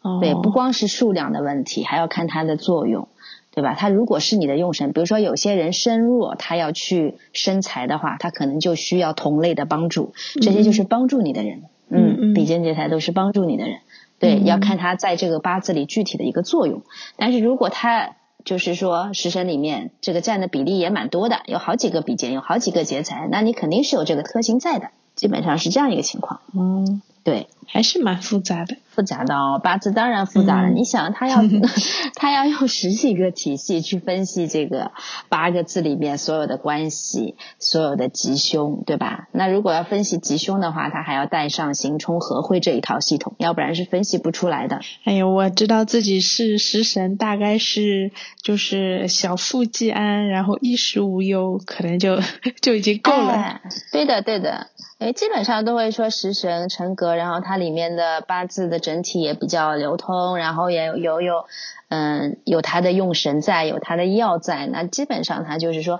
[0.00, 3.08] 哦，对，不光是数量的问题，还要看它的作用，
[3.50, 3.74] 对吧？
[3.74, 11.64] 它如果是你的用神，比如说有些人身弱，他要去生财的话，他可能就需要同类的帮助，这些就是帮助你的人。
[11.88, 13.78] 嗯嗯比肩劫财都是帮助你的人。
[14.20, 16.82] 对，嗯要看他在这个八字里具体的一个作用。
[17.16, 18.14] 但是如果他
[18.46, 26.40] 就是说食神里面这个占的比例也蛮多的，有好几个比劫，有好几个劫财，那你肯定是有这个特性在的，基本上是这样一个情况。
[26.54, 27.48] 嗯，对。
[27.68, 28.76] 还是蛮复杂的。
[28.90, 30.68] 复杂的哦，八字当然复杂了。
[30.68, 31.42] 嗯你想，他要
[32.14, 34.92] 他要用十几个体系去分析这个
[35.28, 39.26] 八个字里面所有的关系、所有的吉凶，对吧？
[39.32, 44.80] 那如果要分析吉凶的话，他还要带上刑冲合会这一套系统，要不然是分析不出来的。
[45.04, 52.20] 哎呦，我知道自己是食神，大概是就是小富即安，然后衣食无忧，可能就
[52.62, 53.32] 就已经够了。
[53.32, 53.60] 哎
[53.90, 54.68] 对的，对的。
[54.98, 61.46] 哎，基本上都会说食神成格，然后它里面的八字的整体也比较流通，然后也有有有，
[61.88, 65.98] 嗯，有它的用神在，有它的药在，那基本上它就是说，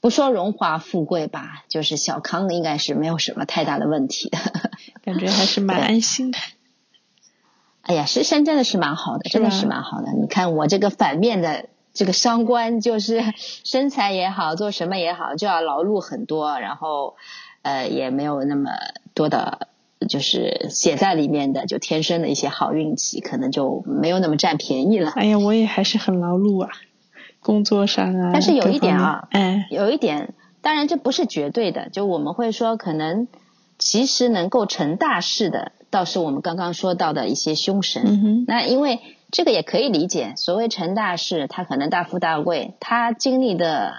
[0.00, 4.38] 不说荣华富贵吧，就是小康应该是没有什么太大的问题的。
[5.04, 6.38] 感觉还是蛮安心的。
[7.82, 10.12] 哎呀，食神真的是蛮好的，真的是蛮好的。
[10.12, 13.24] 你看我这个反面的这个伤官，就是
[13.64, 17.16] 身材也好，做什么也好，就要劳碌很多，然后
[17.62, 18.70] 呃也没有那么
[19.14, 19.68] 多的，
[20.08, 25.10] 就是写在里面的，就天生的一些好运气，可能就没有那么占便宜了。
[25.10, 26.70] 哎呀，我也还是很劳碌啊，
[27.40, 28.30] 工作上啊。
[28.32, 33.28] 但是有一点啊面哎，有一点，当然这不是绝对的，就我们会说，可能
[33.78, 38.02] 其实能够成大事的，倒是我们刚刚说到的一些凶神。
[38.06, 43.92] 嗯，那因为这个也可以理解，所谓成大事，他可能大富大贵，他经历的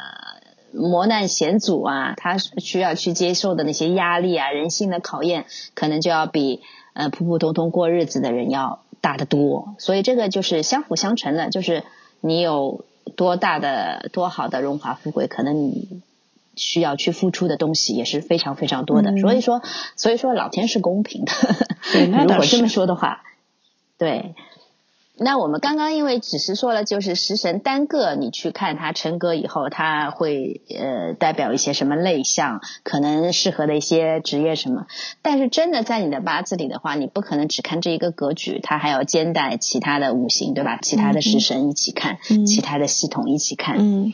[0.73, 6.61] 磨难险阻啊，他需要去接受的那些压力啊，人性的考验，可能就要比
[6.93, 9.75] 呃普普通通过日子的人要大得多。
[9.77, 11.83] 所以这个就是相辅相成的，就是
[12.19, 16.01] 你有多大的多好的荣华富贵，可能你。
[16.53, 19.61] 需要去付出的东西也是非常非常多的，嗯所以说，
[19.95, 21.31] 所以说老天是公平的。
[21.93, 23.23] 如果这么说的话，
[23.97, 24.35] 对。
[25.23, 34.87] 那我们刚刚因为只是说了，就是食神单个你去看它成格以后，它会呃代表一些什么类象，可能适合的一些职业什么。
[35.21, 40.79] 但是真的在你的八字里的话，你不可能只看这一个格局，它还要兼带其他的五行，对吧？
[40.81, 43.77] 其他的食神一起看，嗯其他的系统一起看。
[43.79, 44.13] 嗯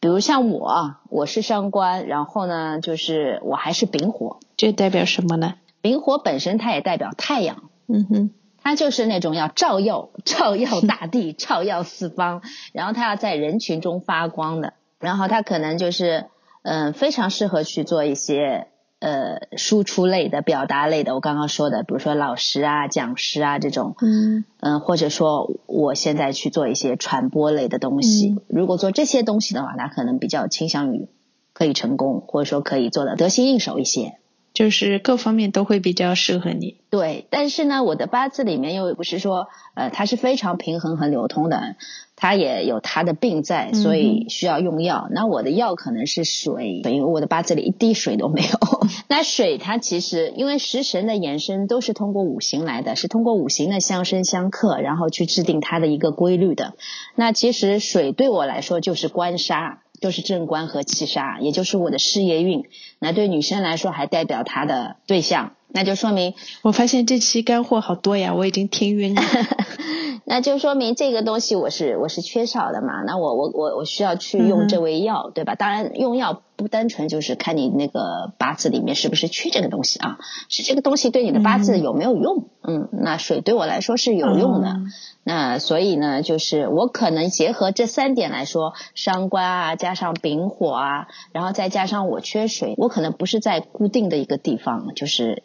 [0.00, 5.54] 比如像我啊，我是伤官，然后呢，就是我还是丙火，这代表什么呢？
[5.80, 7.64] 丙火本身它也代表太阳。
[7.88, 8.30] 嗯哼，
[8.68, 12.42] 它就是那种要照耀、照耀 大地、照耀四方，
[12.74, 16.26] 然后他要在人群中发光的，然后他可能就是
[16.62, 18.66] 嗯、非常适合去做一些
[18.98, 21.14] 呃输出类的、表达类的。
[21.14, 28.32] 我刚刚说的，比如说老师啊、讲师啊这种，嗯嗯、或者说我现在去做一些传播类的东西。
[28.36, 31.08] 嗯如果做这些东西的话，他可能比较倾向于
[31.54, 34.18] 可以成功，或者说可以做的得心应手一些。
[34.54, 36.76] 就是各方面都会比较适合你。
[36.90, 41.76] 对，但是呢，我的八字里面又不是说，呃，它是非常平衡和流通的，
[42.16, 45.08] 它也有它的病在，所以需要用药。
[45.10, 48.48] 那我的药可能是水，因为我的八字里一滴水都没有。
[49.06, 56.74] 那水它其实因为食神的延伸都是通过五行来的，是通过五行的相生相克，然后去制定它的一个规律的。
[57.14, 59.82] 那其实水对我来说就是官杀。
[60.00, 62.64] 就是正官和七杀，也就是我的事业运。
[62.98, 69.22] 那对女生来说，还代表她的对象，那就说明我发现这期干货好多呀，我已经听晕了。
[70.24, 75.54] 那就说明这个东西我是我是缺少的嘛，那我我我我需要去用这味药，对吧？
[75.54, 80.18] 当然用药不单纯就是看你那个八字里面是不是缺这个东西啊，
[80.50, 82.48] 是这个东西对你的八字有没有用？
[82.62, 84.68] 嗯，那水对我来说是有用的。
[84.68, 84.92] 嗯
[85.24, 95.42] 那所以呢，就是我可能结合这三点来说，伤官啊，加上丙火啊，然后再加上我缺水，我可能不是在固定的一个地方，就是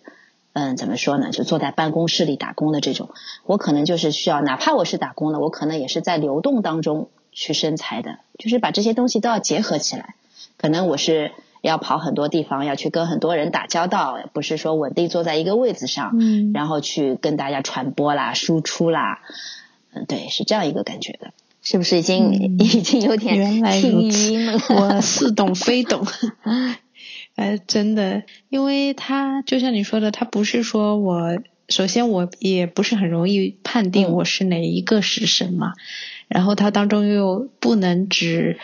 [0.54, 1.32] 嗯，怎么说呢？
[1.32, 3.10] 就坐在办公室里打工的这种，
[3.46, 10.16] 我可能就是需要，哪怕我是打工的，我可能也是在流动当中去生财的，就是把这些东西都要结合起来。
[10.64, 19.20] 可能我是要跑很多地方，要去跟很多人打交道，不是说稳定坐在一个位置上，嗯然后去跟大家传播啦、输出啦，
[19.94, 24.74] 嗯，对，是这样一个感觉的，是不是已经、嗯已经有点原来如此？
[24.74, 26.08] 我 似懂非懂。
[27.36, 35.74] 呃， 真的，因为他就像你说的，他不是说我，首先我也不是很容易判定嗯我是哪一个食神嘛，
[36.34, 38.58] 然后它当中又不能只，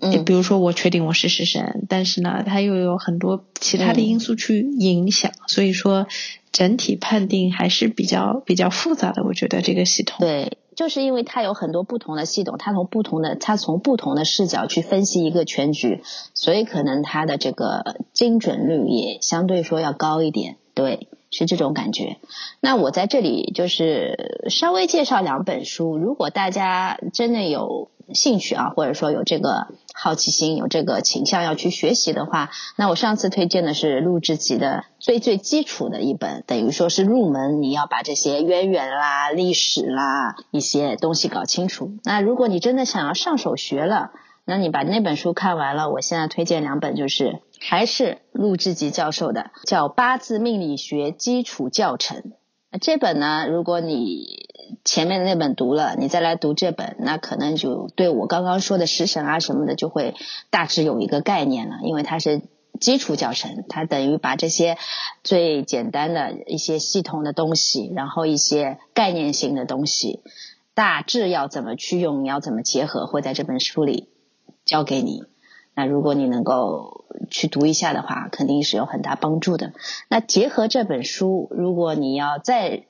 [0.00, 6.06] 嗯比如说我确定我是食神，但是呢，它又有很多其他的嗯因素去影响，所以说
[6.50, 10.16] 整体判定还是比较比较复杂的，我觉得这个系统。
[10.20, 16.00] 对，就是因为它有很多不同的系统，它从不同的它从不同的视角去分析一个全局，
[16.32, 20.56] 所以可能它的这个精准率也相对说要高一点。
[20.74, 22.18] 对，是这种感觉。
[22.60, 41.92] 那我在这里就是稍微介绍两本书，如果大家真的有兴趣啊，或者说有这个好奇心、有这个倾向要去学习的话，那我上次推荐的是陆志奇的最最基础的一本，等于说是入门，你要把这些渊源啦、历史啦一些东西搞清楚。
[42.04, 44.10] 那如果你真的想要上手学了，
[44.44, 52.18] 那你把那本书看完了，我现在推荐两本，就是还是陆志吉教授的，叫《八字命理学基础教程》。
[52.80, 54.48] 这本呢，如果你
[54.84, 60.14] 前面的那本读了，你再来读这本，那可能就对我刚刚说的食神啊什么的，就会
[60.50, 62.40] 大致有一个概念了，因为它是
[62.80, 64.78] 基础教程，它等于把这些
[65.22, 70.20] 最简单的一些系统的东西，然后一些概念性的东西，
[70.74, 74.08] 大致要怎么去用，你要怎么结合，会在这本书里
[74.64, 75.24] 教给你。
[75.74, 79.72] 那如果你能够去读一下的话，肯定是有很大帮助的。
[80.08, 82.84] 那结合这本书，如果你要再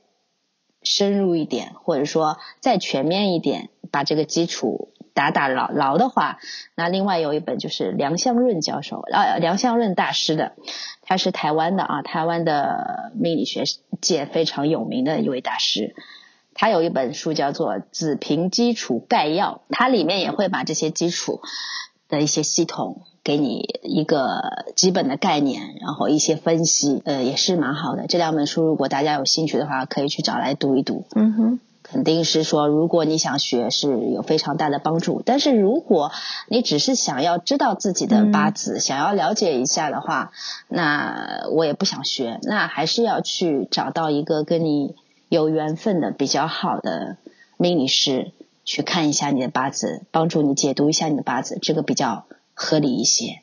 [0.82, 6.38] 深入一点，或者说再全面一点，把这个基础打打牢牢的话，
[6.74, 10.52] 那另外有一本就是梁相润教授，呃，梁相润大师的，
[11.02, 13.62] 他是台湾的啊，台湾的命理学
[14.00, 15.94] 界非常有名的一位大师。
[16.54, 21.40] 他有一本书叫做《子平基础概要》，它里面也会把这些基础
[22.12, 24.42] 的一些系统给你一个
[24.76, 28.06] 基本的概念，然后一些分析，呃，也是蛮好的。
[28.06, 31.06] 这两本书如果大家有兴趣的话，可以去找来读一读。
[31.14, 35.22] 嗯哼，肯定是说，如果你想学，是有非常大的帮助。
[35.24, 36.12] 但是如果
[36.48, 40.32] 你只是想要知道自己的八字，想要了解一下的话，
[40.68, 42.40] 那我也不想学。
[42.42, 44.94] 那还是要去找到一个跟你
[45.30, 47.16] 有缘分的比较好的
[47.56, 48.32] 命理师，
[48.64, 53.42] 去看一下你的八字，帮助你解读一下你的八字，这个比较合理一些。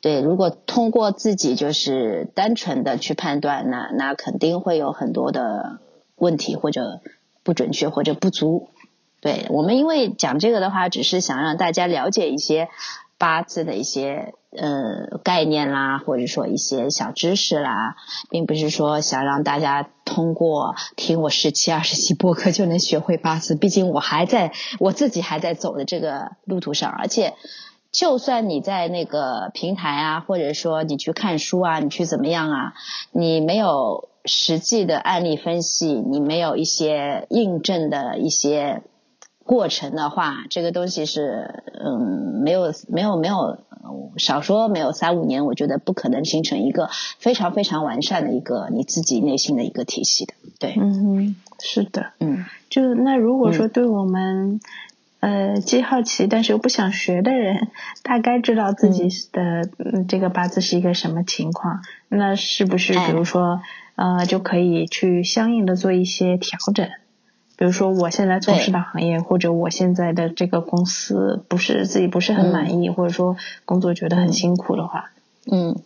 [0.00, 5.80] 对，如果通过自己就是单纯的去判断，那那肯定会有很多的
[6.14, 7.00] 问题或者
[7.42, 8.68] 不准确或者不足。
[9.20, 12.68] 对我们因为讲这个的话，只是想让大家了解一些
[13.18, 17.96] 八字的一些呃概念啦，或者说一些小知识啦，
[18.30, 23.54] 并不是说想让大家通过听我十七二十期播客就能学会八字。
[23.54, 27.34] 毕竟我还在我自己还在走的这个路途上，而且。
[27.90, 32.74] 就算你在那个平台啊，或者说你去看书啊，你去怎么样啊，
[33.12, 38.82] 你没有实际的案例分析，你没有一些印证的一些
[39.48, 43.58] 过程的话，这个东西是嗯，没有没有没有，
[44.18, 50.34] 少说没有三五年，我觉得不可能形成一个非常非常完善的一个你自己内心的一个体系的。
[50.58, 54.60] 对，嗯哼，是的，嗯就那如果说对我们、
[55.20, 57.68] 呃既好奇但是又不想学的人，
[58.02, 61.80] 大概知道自己的、嗯、这个八字是一个什么情况，
[62.10, 63.62] 那是不是哎比如说、
[63.96, 66.86] 呃就可以去相应的做一些调整？
[67.58, 75.10] 比如说我现在从事的行业，或者我现在的这个公司不是自己不是很满意，或者说工作觉得很辛苦的话，
[75.50, 75.76] 嗯。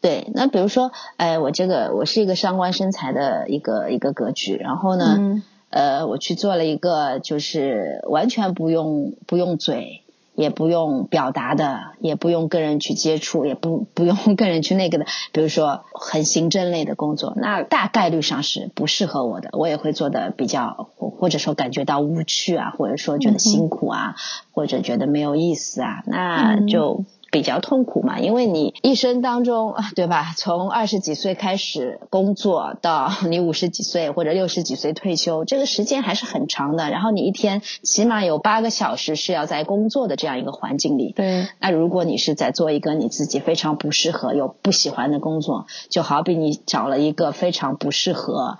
[0.00, 5.42] 对，那比如说，哎，我这个我是一个上官身材的一个一个格局，然后呢，嗯。
[5.68, 9.99] 呃，我去做了一个就是完全不用不用嘴，
[10.34, 24.16] 也不用表达的，也不用跟人去接触，也不不用 跟人去那个的，比如说很行政类的工作，那大概率上是不适合我的，我也会做的比较，或者说感觉到无趣啊，或者说觉得辛苦啊，
[24.52, 27.04] 或者觉得没有意思啊，那嗯就。
[27.30, 30.34] 比较痛苦嘛，因为你一生当中， 对吧？
[30.36, 36.90] 从二十几岁开始工作到你五十几岁 或者六十几岁退休，这个时间还是很长的。
[36.90, 41.12] 然后你一天起码有八个小时是要在工作的这样一个环境里。
[41.12, 48.58] 对，那如果你是在做一个你自己非常不适合又不喜欢的工作，就好比你找了一个非常不适合，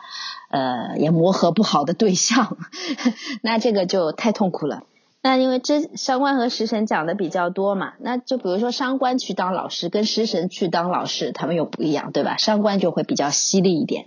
[0.50, 2.56] 呃，也磨合不好的对象，
[3.42, 4.84] 那这个就太痛苦了。
[5.22, 12.38] 那因为这商官和食神讲的比较多嘛，那就比如说商官去当老师，跟食神去当老师，他们又不一样，对吧？
[12.38, 14.06] 商官就会比较犀利一点，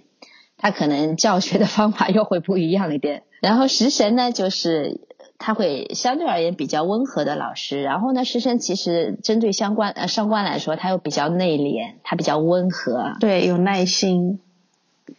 [0.58, 3.24] 他可能教学的方法又会不一样一点。
[3.42, 5.02] 然后食神呢，就是
[5.38, 7.84] 他会相对而言比较温和的老师。
[7.84, 14.40] 然后呢，食神其实针对相关呃商官来说，他又比较内敛，他比较温和，对，有耐心。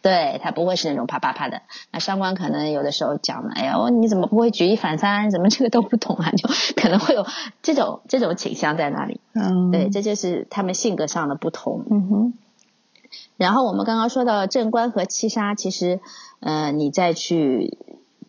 [0.01, 1.61] 对他不会是那种啪啪啪的，
[1.91, 5.29] 那上官可能有的时候讲了，哎呀，我你怎么不会举一反三？
[5.31, 6.31] 怎么这个都不懂啊？
[6.37, 6.49] 就
[6.81, 7.25] 可能会有
[7.61, 9.19] 这种这种倾向在那里。
[9.33, 11.85] 嗯，对，这就是他们性格上的不同。
[11.89, 12.33] 嗯哼。
[13.37, 15.99] 然后我们刚刚说到正官和七杀，其实，
[16.39, 17.77] 呃，你再去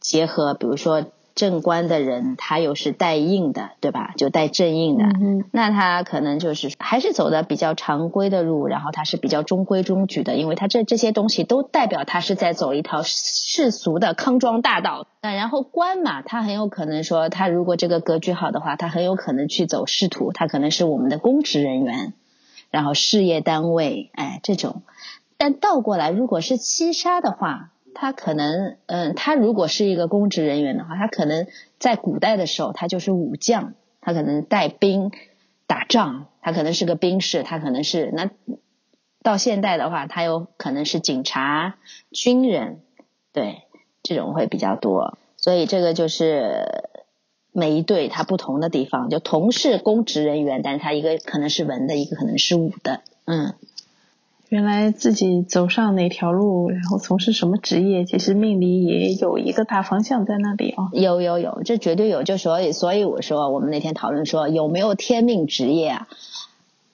[0.01, 1.07] 结合，比如说。
[1.37, 4.15] 正官的人，他又是带印的，对吧？
[4.17, 5.05] 就带正印的，
[5.53, 15.07] 那他可能就是还是走的比较常规的路，然后他是比较中规中矩的，因为他这这些东西都代表他是在走一条世俗的康庄大道。
[15.21, 22.15] 那然后官嘛，他很有可能说，他如果这个格局好的话，他很有可能去走仕途，他可能是我们的公职人员，
[22.71, 24.81] 然后事业单位，哎，这种。
[25.37, 27.73] 但倒过来，如果是七杀的话。
[27.99, 31.47] 他可能，嗯，他如果是一个公职人员的话，他可能
[31.79, 33.73] 在古代的时候，他就是武将，
[34.03, 35.13] 他可能带兵
[35.67, 38.29] 打仗，他可能是个兵士，他可能是那
[39.23, 41.79] 到现代的话，他有可能是警察、
[42.11, 42.83] 军人，
[43.33, 43.63] 对，
[44.03, 45.17] 这种会比较多。
[45.39, 46.91] 所以这个就是
[47.51, 53.55] 每一队他不同的地方，就同是公职人员，但是他一个可能是文的，一个可能是武的，嗯。
[54.49, 60.89] 原来自己走上哪条路，然后从事什么职业，其实命里也有一个大方向在那里哦。
[60.93, 62.23] 有有有，这绝对有。
[62.23, 66.09] 就所以，所以我说，我们那天讨论说有没有天命职业啊？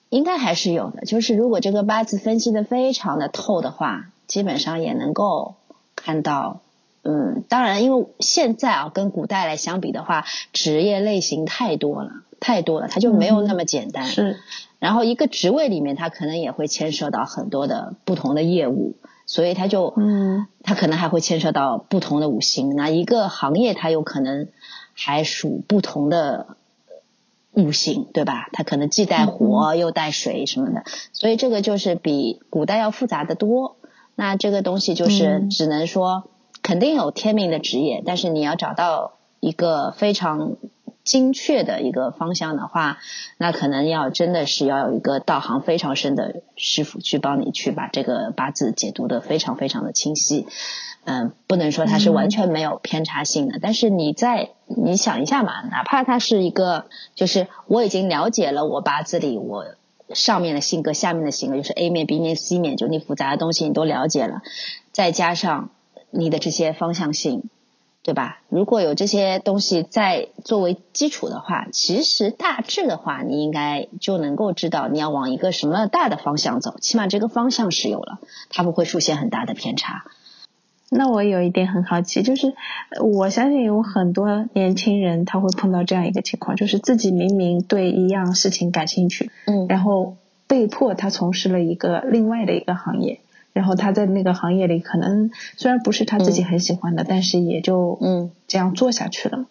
[0.09, 1.05] 应该还是有的。
[1.05, 5.55] 就是如果这个八字分析的非常的透的话，基本上也能够
[5.95, 6.61] 看到。
[7.05, 14.07] 嗯，当然，因为现在啊，跟古代来相比的话，职业类型太多了，太多了，它就没有那么简单。
[14.07, 14.39] 是。
[14.79, 18.95] 然后一个职位里面，它可能也会牵涉到很多的不同的业务，
[19.27, 22.75] 所以它就，嗯，它可能还会牵涉到不同的五行。
[22.77, 24.49] 那一个行业，它有可能
[24.95, 26.57] 还属不同的
[27.53, 28.49] 五行，对吧？
[28.53, 33.77] 它可能既带火又带水什么的，所以这个就是比古代要复杂的多。
[34.15, 36.29] 那这个东西就是只能说，
[36.63, 40.57] 肯定有天命的职业，但是你要找到一个非常。
[41.05, 42.99] 精确的一个方向的话，
[43.37, 50.47] 那可能要真的是要有一个道行非常深的师傅去帮你去把这个八字解读的非常非常的清晰。
[51.03, 56.87] 嗯，不能说它是完全没有偏差性的，但是你在你想一下嘛，哪怕它是一个，
[57.17, 59.65] 就是我已经了解了我八字里我
[60.15, 64.43] 上面的性格，下面的性格，就是 A 面、B 面、C 面，就你复杂的东西你都了解了，
[64.93, 65.71] 再加上
[66.13, 67.43] 你的这些方向性。
[68.05, 68.41] 对吧？
[68.49, 76.75] 如果有这些东西在作为基础的话，其实大致的话，你应该就能够知道你要往一个什么大的方向走。
[76.81, 78.19] 起码这个方向是有了，
[78.51, 80.03] 它不会出现很大的偏差。
[80.91, 82.55] 那我有一点很好奇，就是
[83.01, 90.17] 我相信有很多年轻人他会碰到这样一个情况，就是自己明明对一样事情感兴趣，嗯，然后
[90.49, 93.21] 被迫他从事了一个另外的一个行业。
[93.53, 99.47] 然后他在那个行业里，可能虽然不是他自己很喜欢的，但是也就嗯这样做下去了。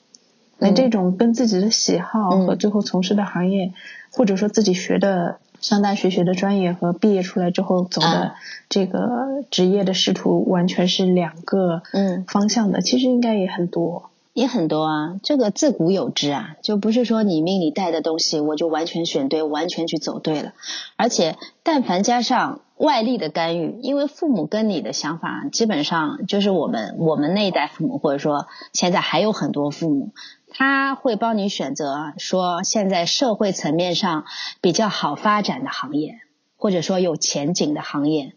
[0.57, 3.73] 那这种跟自己的喜好和最后从事的行业，
[4.11, 8.33] 或者说自己学的上大学学的专业和毕业出来之后走的
[8.69, 12.81] 这个职业的仕途，完全是两个嗯方向的。
[12.81, 14.09] 其实应该也很多。
[14.33, 20.53] 也很多啊，这个自古有之啊，就不是说你命里带的东西，我就完全选对，完全去走对了。
[20.95, 30.13] 而且，但凡加上外力的干预，因为父母跟你的想法，基本上就是我们我们那一代父母，或者说现在还有很多父母，
[30.49, 34.25] 他会帮你选择说现在社会层面上
[34.61, 36.19] 比较好发展的行业，
[36.57, 38.33] 或者说有前景的行业。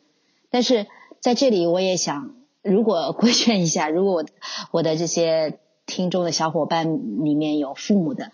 [0.50, 0.86] 但是
[1.20, 4.24] 在这里，我也想，如果规劝一下，如果我
[4.70, 5.58] 我的这些。
[5.86, 8.32] 听众的小伙伴里面有父母的，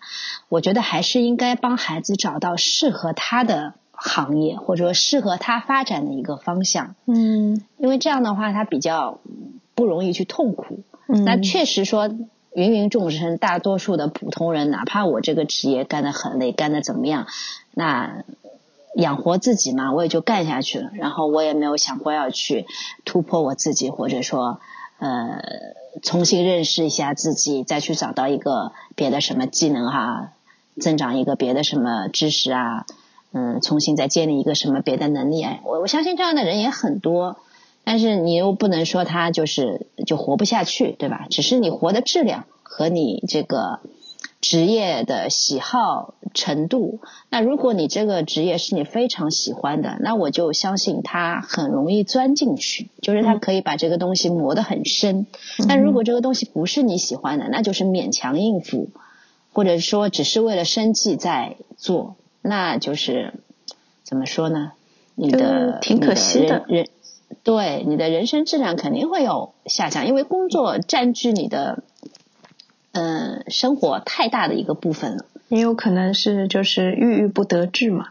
[0.49, 6.95] 我觉得还是应该帮孩子找到适合他的行业，或者说适合他发展的一个方向。
[7.07, 9.21] 嗯，因为这样的话，他比较
[9.75, 10.81] 不容易去痛苦。
[11.07, 12.09] 嗯，那确实说，
[12.55, 17.27] 芸芸众生，大多数的普通人，哪怕我这个职业干得很累，干得怎么样，
[17.75, 18.25] 那
[18.95, 20.91] 养活自己嘛，我也就干下去了。
[20.95, 22.67] 然后我也没有想过要去
[23.05, 24.61] 突破我自己，或者说。
[25.03, 25.41] 呃，
[26.03, 30.33] 重新认识一下自己，再去找到一个别的什么技能哈，
[30.79, 32.85] 增长一个别的什么知识啊，
[33.33, 35.61] 嗯，重新再建立一个什么别的能力哎。
[35.65, 37.37] 我我相信这样的人也很多，
[37.85, 41.27] 但是你又不能说他就是就活不下去，对吧？
[41.31, 43.81] 只是你活的质量和你这个
[44.41, 47.01] 职业的喜好程度。
[47.29, 55.27] 那如果你这个职业是你非常喜欢的，那我就相信他很容易钻进去，就是他可以把这个东西磨得很深。
[55.69, 58.89] 但如果这个东西不是你喜欢的，那就是勉强应付，
[59.53, 63.35] 或者说只是为了生计在做，那就是
[64.03, 64.73] 怎么说呢？
[65.15, 66.89] 你的挺可惜的人。
[67.45, 71.85] 对你的人生质量肯定会有下降，因为工作占据你的
[72.93, 75.25] 嗯生活太大的一个部分了。
[75.49, 78.09] 也有可能是就是郁郁不得志嘛。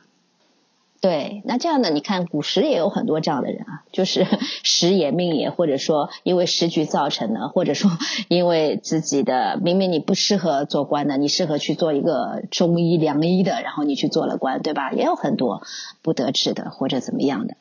[1.01, 4.27] 对，那这样的你看古时也有很多这样的人啊，就是
[4.63, 7.89] 时也命也，或者说因为时局造成的，或者说
[8.27, 14.91] 因为自己的明明你不适合做官的，你适合去做一个中医良医的，然后你去做了官，对吧？
[14.91, 15.61] 也有很多
[16.01, 17.55] 不得志的或者怎么样的。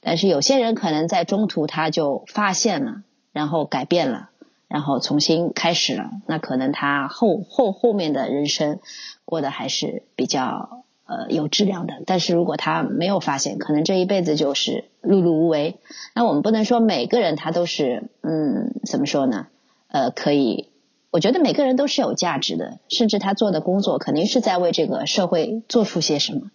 [0.00, 3.02] 但是有些人可能在中途他就发现了，
[3.34, 4.30] 然后改变了，
[4.68, 6.10] 然后重新开始了。
[6.24, 8.78] 那可能他后后后面的人生
[9.26, 12.02] 过得还是比较呃有质量的。
[12.06, 15.78] 但是如果他没有发现，可能这一辈子就是碌碌无为。
[16.14, 19.48] 那我们不能说每个人他都是嗯怎么说呢？
[19.88, 20.68] 呃，可以，
[21.10, 26.50] 我觉得每个人都是有价值的，甚至他做的工作肯定是在为这个社会做出些什么。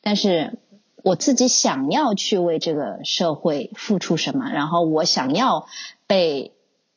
[0.00, 0.58] 但是。
[1.04, 5.66] 我自己想要去为这个社会付出什么，然后我想要
[6.08, 6.52] 被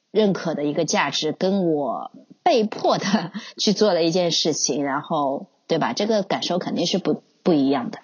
[0.09, 5.93] 认可的一个价值，跟我被迫的 去做了一件事情，然后对吧？
[5.93, 7.99] 这个感受肯定是不不一样的。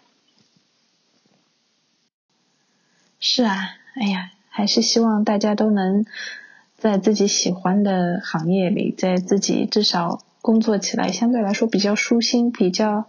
[3.20, 6.06] 是啊，哎呀，还是希望大家都能
[6.78, 13.08] 在自己喜欢的行业里，在自己至少工作起来相对来说比较舒心、比较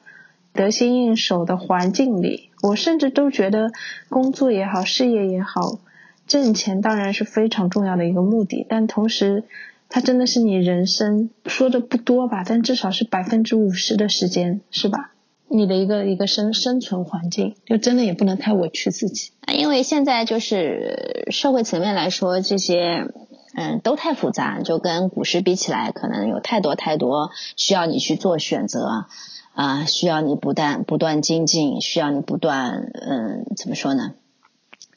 [0.53, 2.51] 得心应手的环境里。
[2.61, 3.71] 我甚至都觉得，
[4.09, 5.79] 工作也好，事业也好，
[6.27, 9.45] 挣钱当然是非常重要的一个目的，但同时，
[9.89, 15.13] 它真的是你人生说的不多吧，但至少是百分之五十的时间，是吧？
[15.49, 19.33] 你的一个一个生生存环境，就真的也不能太委屈自己。
[19.53, 23.07] 因为现在就是社会层面来说，这些
[23.55, 29.07] 嗯都太复杂，就跟古时比起来，可能有太多太多需要你去做选择。
[29.55, 34.13] 啊，需要你不断不断精进，需要你不断嗯，怎么说呢？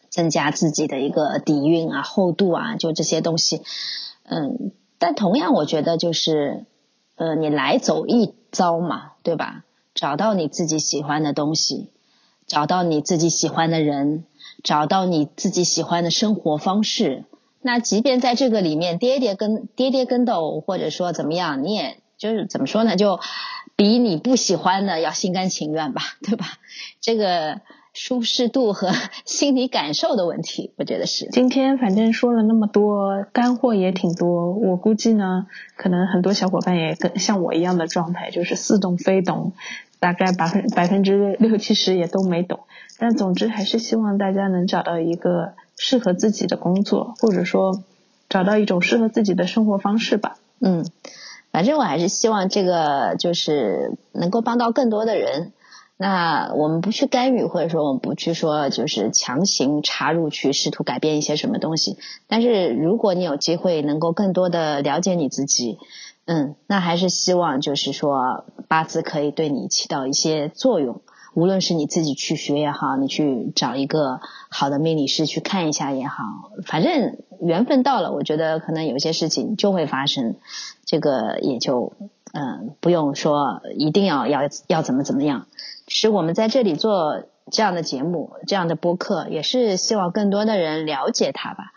[0.09, 3.63] 增加自己的一个底蕴啊、厚度啊，就这些东西。
[4.23, 4.71] 嗯，
[5.01, 6.65] 但同样，我觉得就是
[7.15, 9.63] 呃，你来走一遭嘛，对吧？
[9.95, 11.89] 找到你自己喜欢的东西，
[12.45, 14.25] 找到你自己喜欢的人，
[14.63, 17.25] 找到你自己喜欢的生活方式。
[17.61, 22.95] 那即便在这个里面跌跌跟跌跌跟斗，或者说怎么样，你也就是怎么说呢？
[22.95, 23.19] 就。
[23.77, 26.45] 比你不喜欢的要心甘情愿吧，对吧？
[26.99, 27.61] 这个
[27.93, 28.89] 舒适度和
[29.25, 31.27] 心理感受的问题，我觉得是。
[31.31, 39.53] 今天反正说了那么多干货也挺多，我估计呢，可能很多小伙伴也跟像我一样的状态，就是似懂非懂，
[39.99, 42.61] 大概百分百分之六七十也都没懂。
[42.97, 47.81] 但总之还是希望大家能找到一个适合自己的工作，或者说
[48.29, 50.37] 找到一种适合自己的生活方式吧。
[50.59, 50.85] 嗯。
[51.51, 55.51] 反正我还是希望这个就是能够帮到更多的人。
[56.01, 61.99] 那我们不去干预，或者说我们不去说就是强行插入去试图改变一些什么东西。
[62.25, 65.77] 但是如果你有机会能够更多的了解你自己，
[66.25, 71.01] 嗯，那还是希望就是说八字可以对你起到一些作用。
[71.35, 76.23] 无论是你自己去学也好，你去找一个好的命理师去看一下也好，
[76.65, 80.37] 反正缘分到了，我觉得可能有些事情就会发生。
[80.83, 81.93] 这个也就
[82.33, 85.45] 嗯不用说一定要要要怎么怎么样。
[85.93, 91.73] 使我们在这里做这样的节目、这样的播客，也是希望更多的人了解他吧。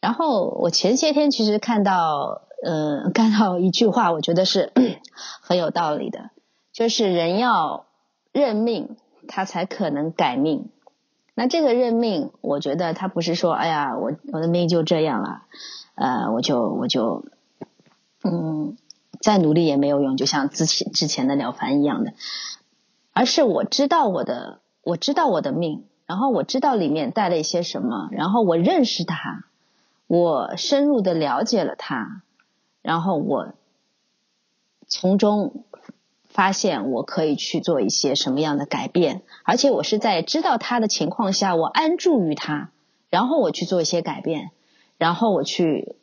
[0.00, 4.72] 然后我前些天其实看到嗯看到一句话，我觉得是
[5.40, 6.30] 很有道理的，
[6.72, 7.84] 就是人要。
[8.30, 10.68] 认命，他才可能改命。
[11.34, 15.42] 那这个认命，我觉得他不是说，哎呀，我我的命就这样了，
[15.96, 17.24] 呃，我就我就，
[18.22, 18.76] 嗯，
[19.20, 22.12] 再努力也没有用，就像之前之前的了凡一样的。
[23.18, 29.44] 而是我知道我的，我知道我的命，然后我知道里面带了一些什么，然后我认识他，
[30.06, 32.22] 我深入的了解了他，
[32.80, 33.54] 然后我
[34.86, 35.64] 从中。
[36.28, 42.70] 发现我可以去做一些什么样的改变，而且我是在知道他的情况下，我安住于他，
[43.10, 44.50] 然后我去做一些改变，
[44.98, 45.96] 然后我去，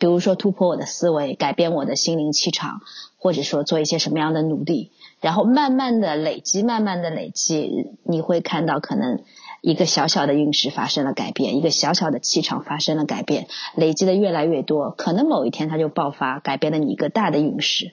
[0.00, 2.80] 比如说突破我的思维，改变我的心灵气场，
[3.18, 4.90] 或者说做一些什么样的努力，
[5.20, 9.20] 然后慢慢的累积，慢慢的累积，你会看到可能
[9.60, 17.92] 一个小小的运势发生了改变，一个小小的气场发生了改变，累积的越来越多，可能某一天它就爆发，改变了你一个大的运势。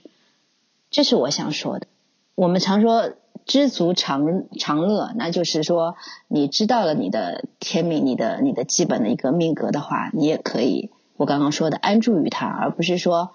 [0.91, 1.88] 这是我想说的。
[2.36, 3.11] 我们常说
[3.45, 5.95] 知足常常乐，那就是说
[6.28, 13.32] 你知道了你的天命，你的你的基本的一个命格的话，你也可以我刚刚说的安住于它，而不是说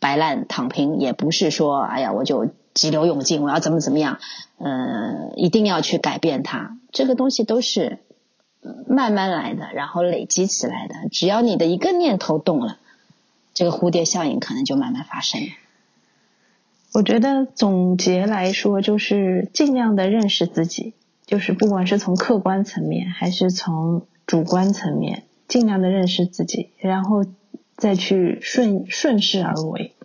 [0.00, 4.18] 摆烂躺平，也不是说哎呀我就急流勇进，我要怎么怎么样，
[4.58, 6.76] 嗯，一定要去改变它。
[6.92, 8.00] 这个东西都是
[8.86, 10.94] 慢慢来的，然后累积起来的。
[11.10, 12.76] 只要你的一个念头动了，
[13.54, 15.40] 这个蝴蝶效应可能就慢慢发生。
[16.92, 20.92] 我觉得总结来说，就是尽量的认识自己，
[21.24, 27.24] 就是不管是从客观层面还是从主观层面，尽量的认识自己，然后
[27.76, 29.95] 再去顺顺势而为。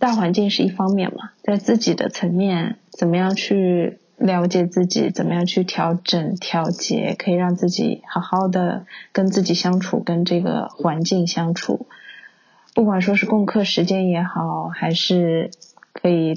[0.00, 11.86] 大环境是一方面嘛，在自己的层面，怎么样去了解自己，怎么样去调整调节，可以让自己好好的跟自己相处，跟这个环境相处。
[12.74, 15.50] 不管说是共克时间也好，还是
[15.92, 16.34] 可以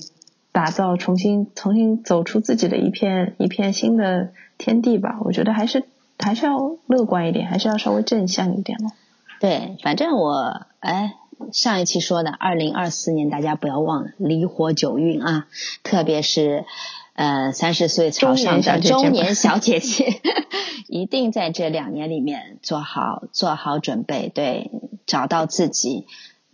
[0.51, 5.83] 打造重新重新走出自己的一片一片新的天地吧，我觉得还是
[6.19, 6.57] 还是要
[6.87, 8.91] 乐观一点，还是要稍微正向一点咯。
[9.39, 11.13] 对，反正我哎，
[11.51, 15.47] 上一期说的二零二四年，大家不要忘了离火九运啊，
[15.83, 16.65] 特别是
[17.13, 20.21] 呃三十岁朝上的中年小姐姐，
[20.87, 24.71] 一定在这两年里面做好做好准备，对。
[25.05, 26.07] 找到自己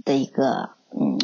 [0.03, 1.19] 的一个嗯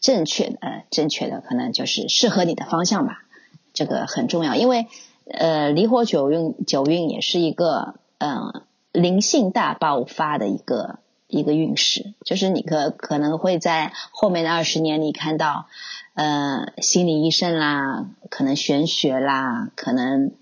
[0.00, 3.24] 正确的呃正确的可能就是适合你的方向吧，
[3.72, 4.86] 这个很重要，因为
[5.28, 8.62] 呃离火九运九运也是一个嗯
[8.92, 11.00] 灵性大爆发的一个
[11.34, 15.66] 一个运势，就是你可可能会在后面的二十年里看到
[16.14, 20.32] 呃心理医生啦，可能玄学啦，可能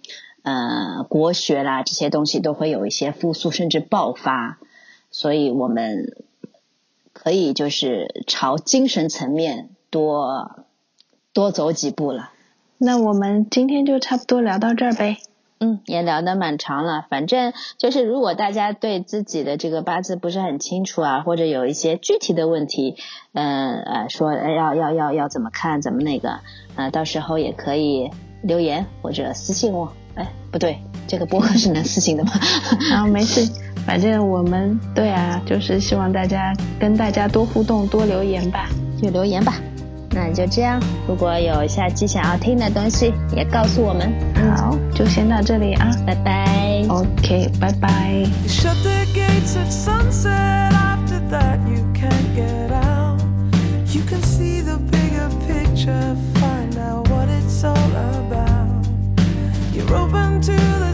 [0.42, 4.58] 呃国学啦这些东西都会有一些复苏甚至爆发。
[5.10, 6.16] 所以我们
[7.12, 10.64] 可以就是朝精神层面多
[11.34, 12.30] 多走几步了。
[12.78, 15.18] 那我们今天就差不多聊到这儿呗。
[15.62, 17.06] 嗯，也聊得蛮长了。
[17.08, 22.96] 反正就是如果大家对自己的这个八字不是很清楚啊，或者有一些具体的问题，
[23.32, 26.40] 嗯呃，说要要要要怎么看，怎么那个，
[26.74, 28.10] 呃，到时候也可以
[28.42, 29.92] 留言或者私信我。
[30.14, 32.32] 哎，不对，这个播客是能私信的吗？
[32.92, 33.48] 啊，没事。
[33.86, 38.68] 反正我们对啊，就是希望大家跟大家多互动，多留言吧，
[39.00, 39.54] 就留言吧。
[40.14, 44.12] 那就这样，如果有下期想要听的东西，也告诉我们。
[44.56, 46.84] 好，就先到这里啊，拜拜。
[46.88, 48.24] OK，拜拜。
[60.52, 60.91] the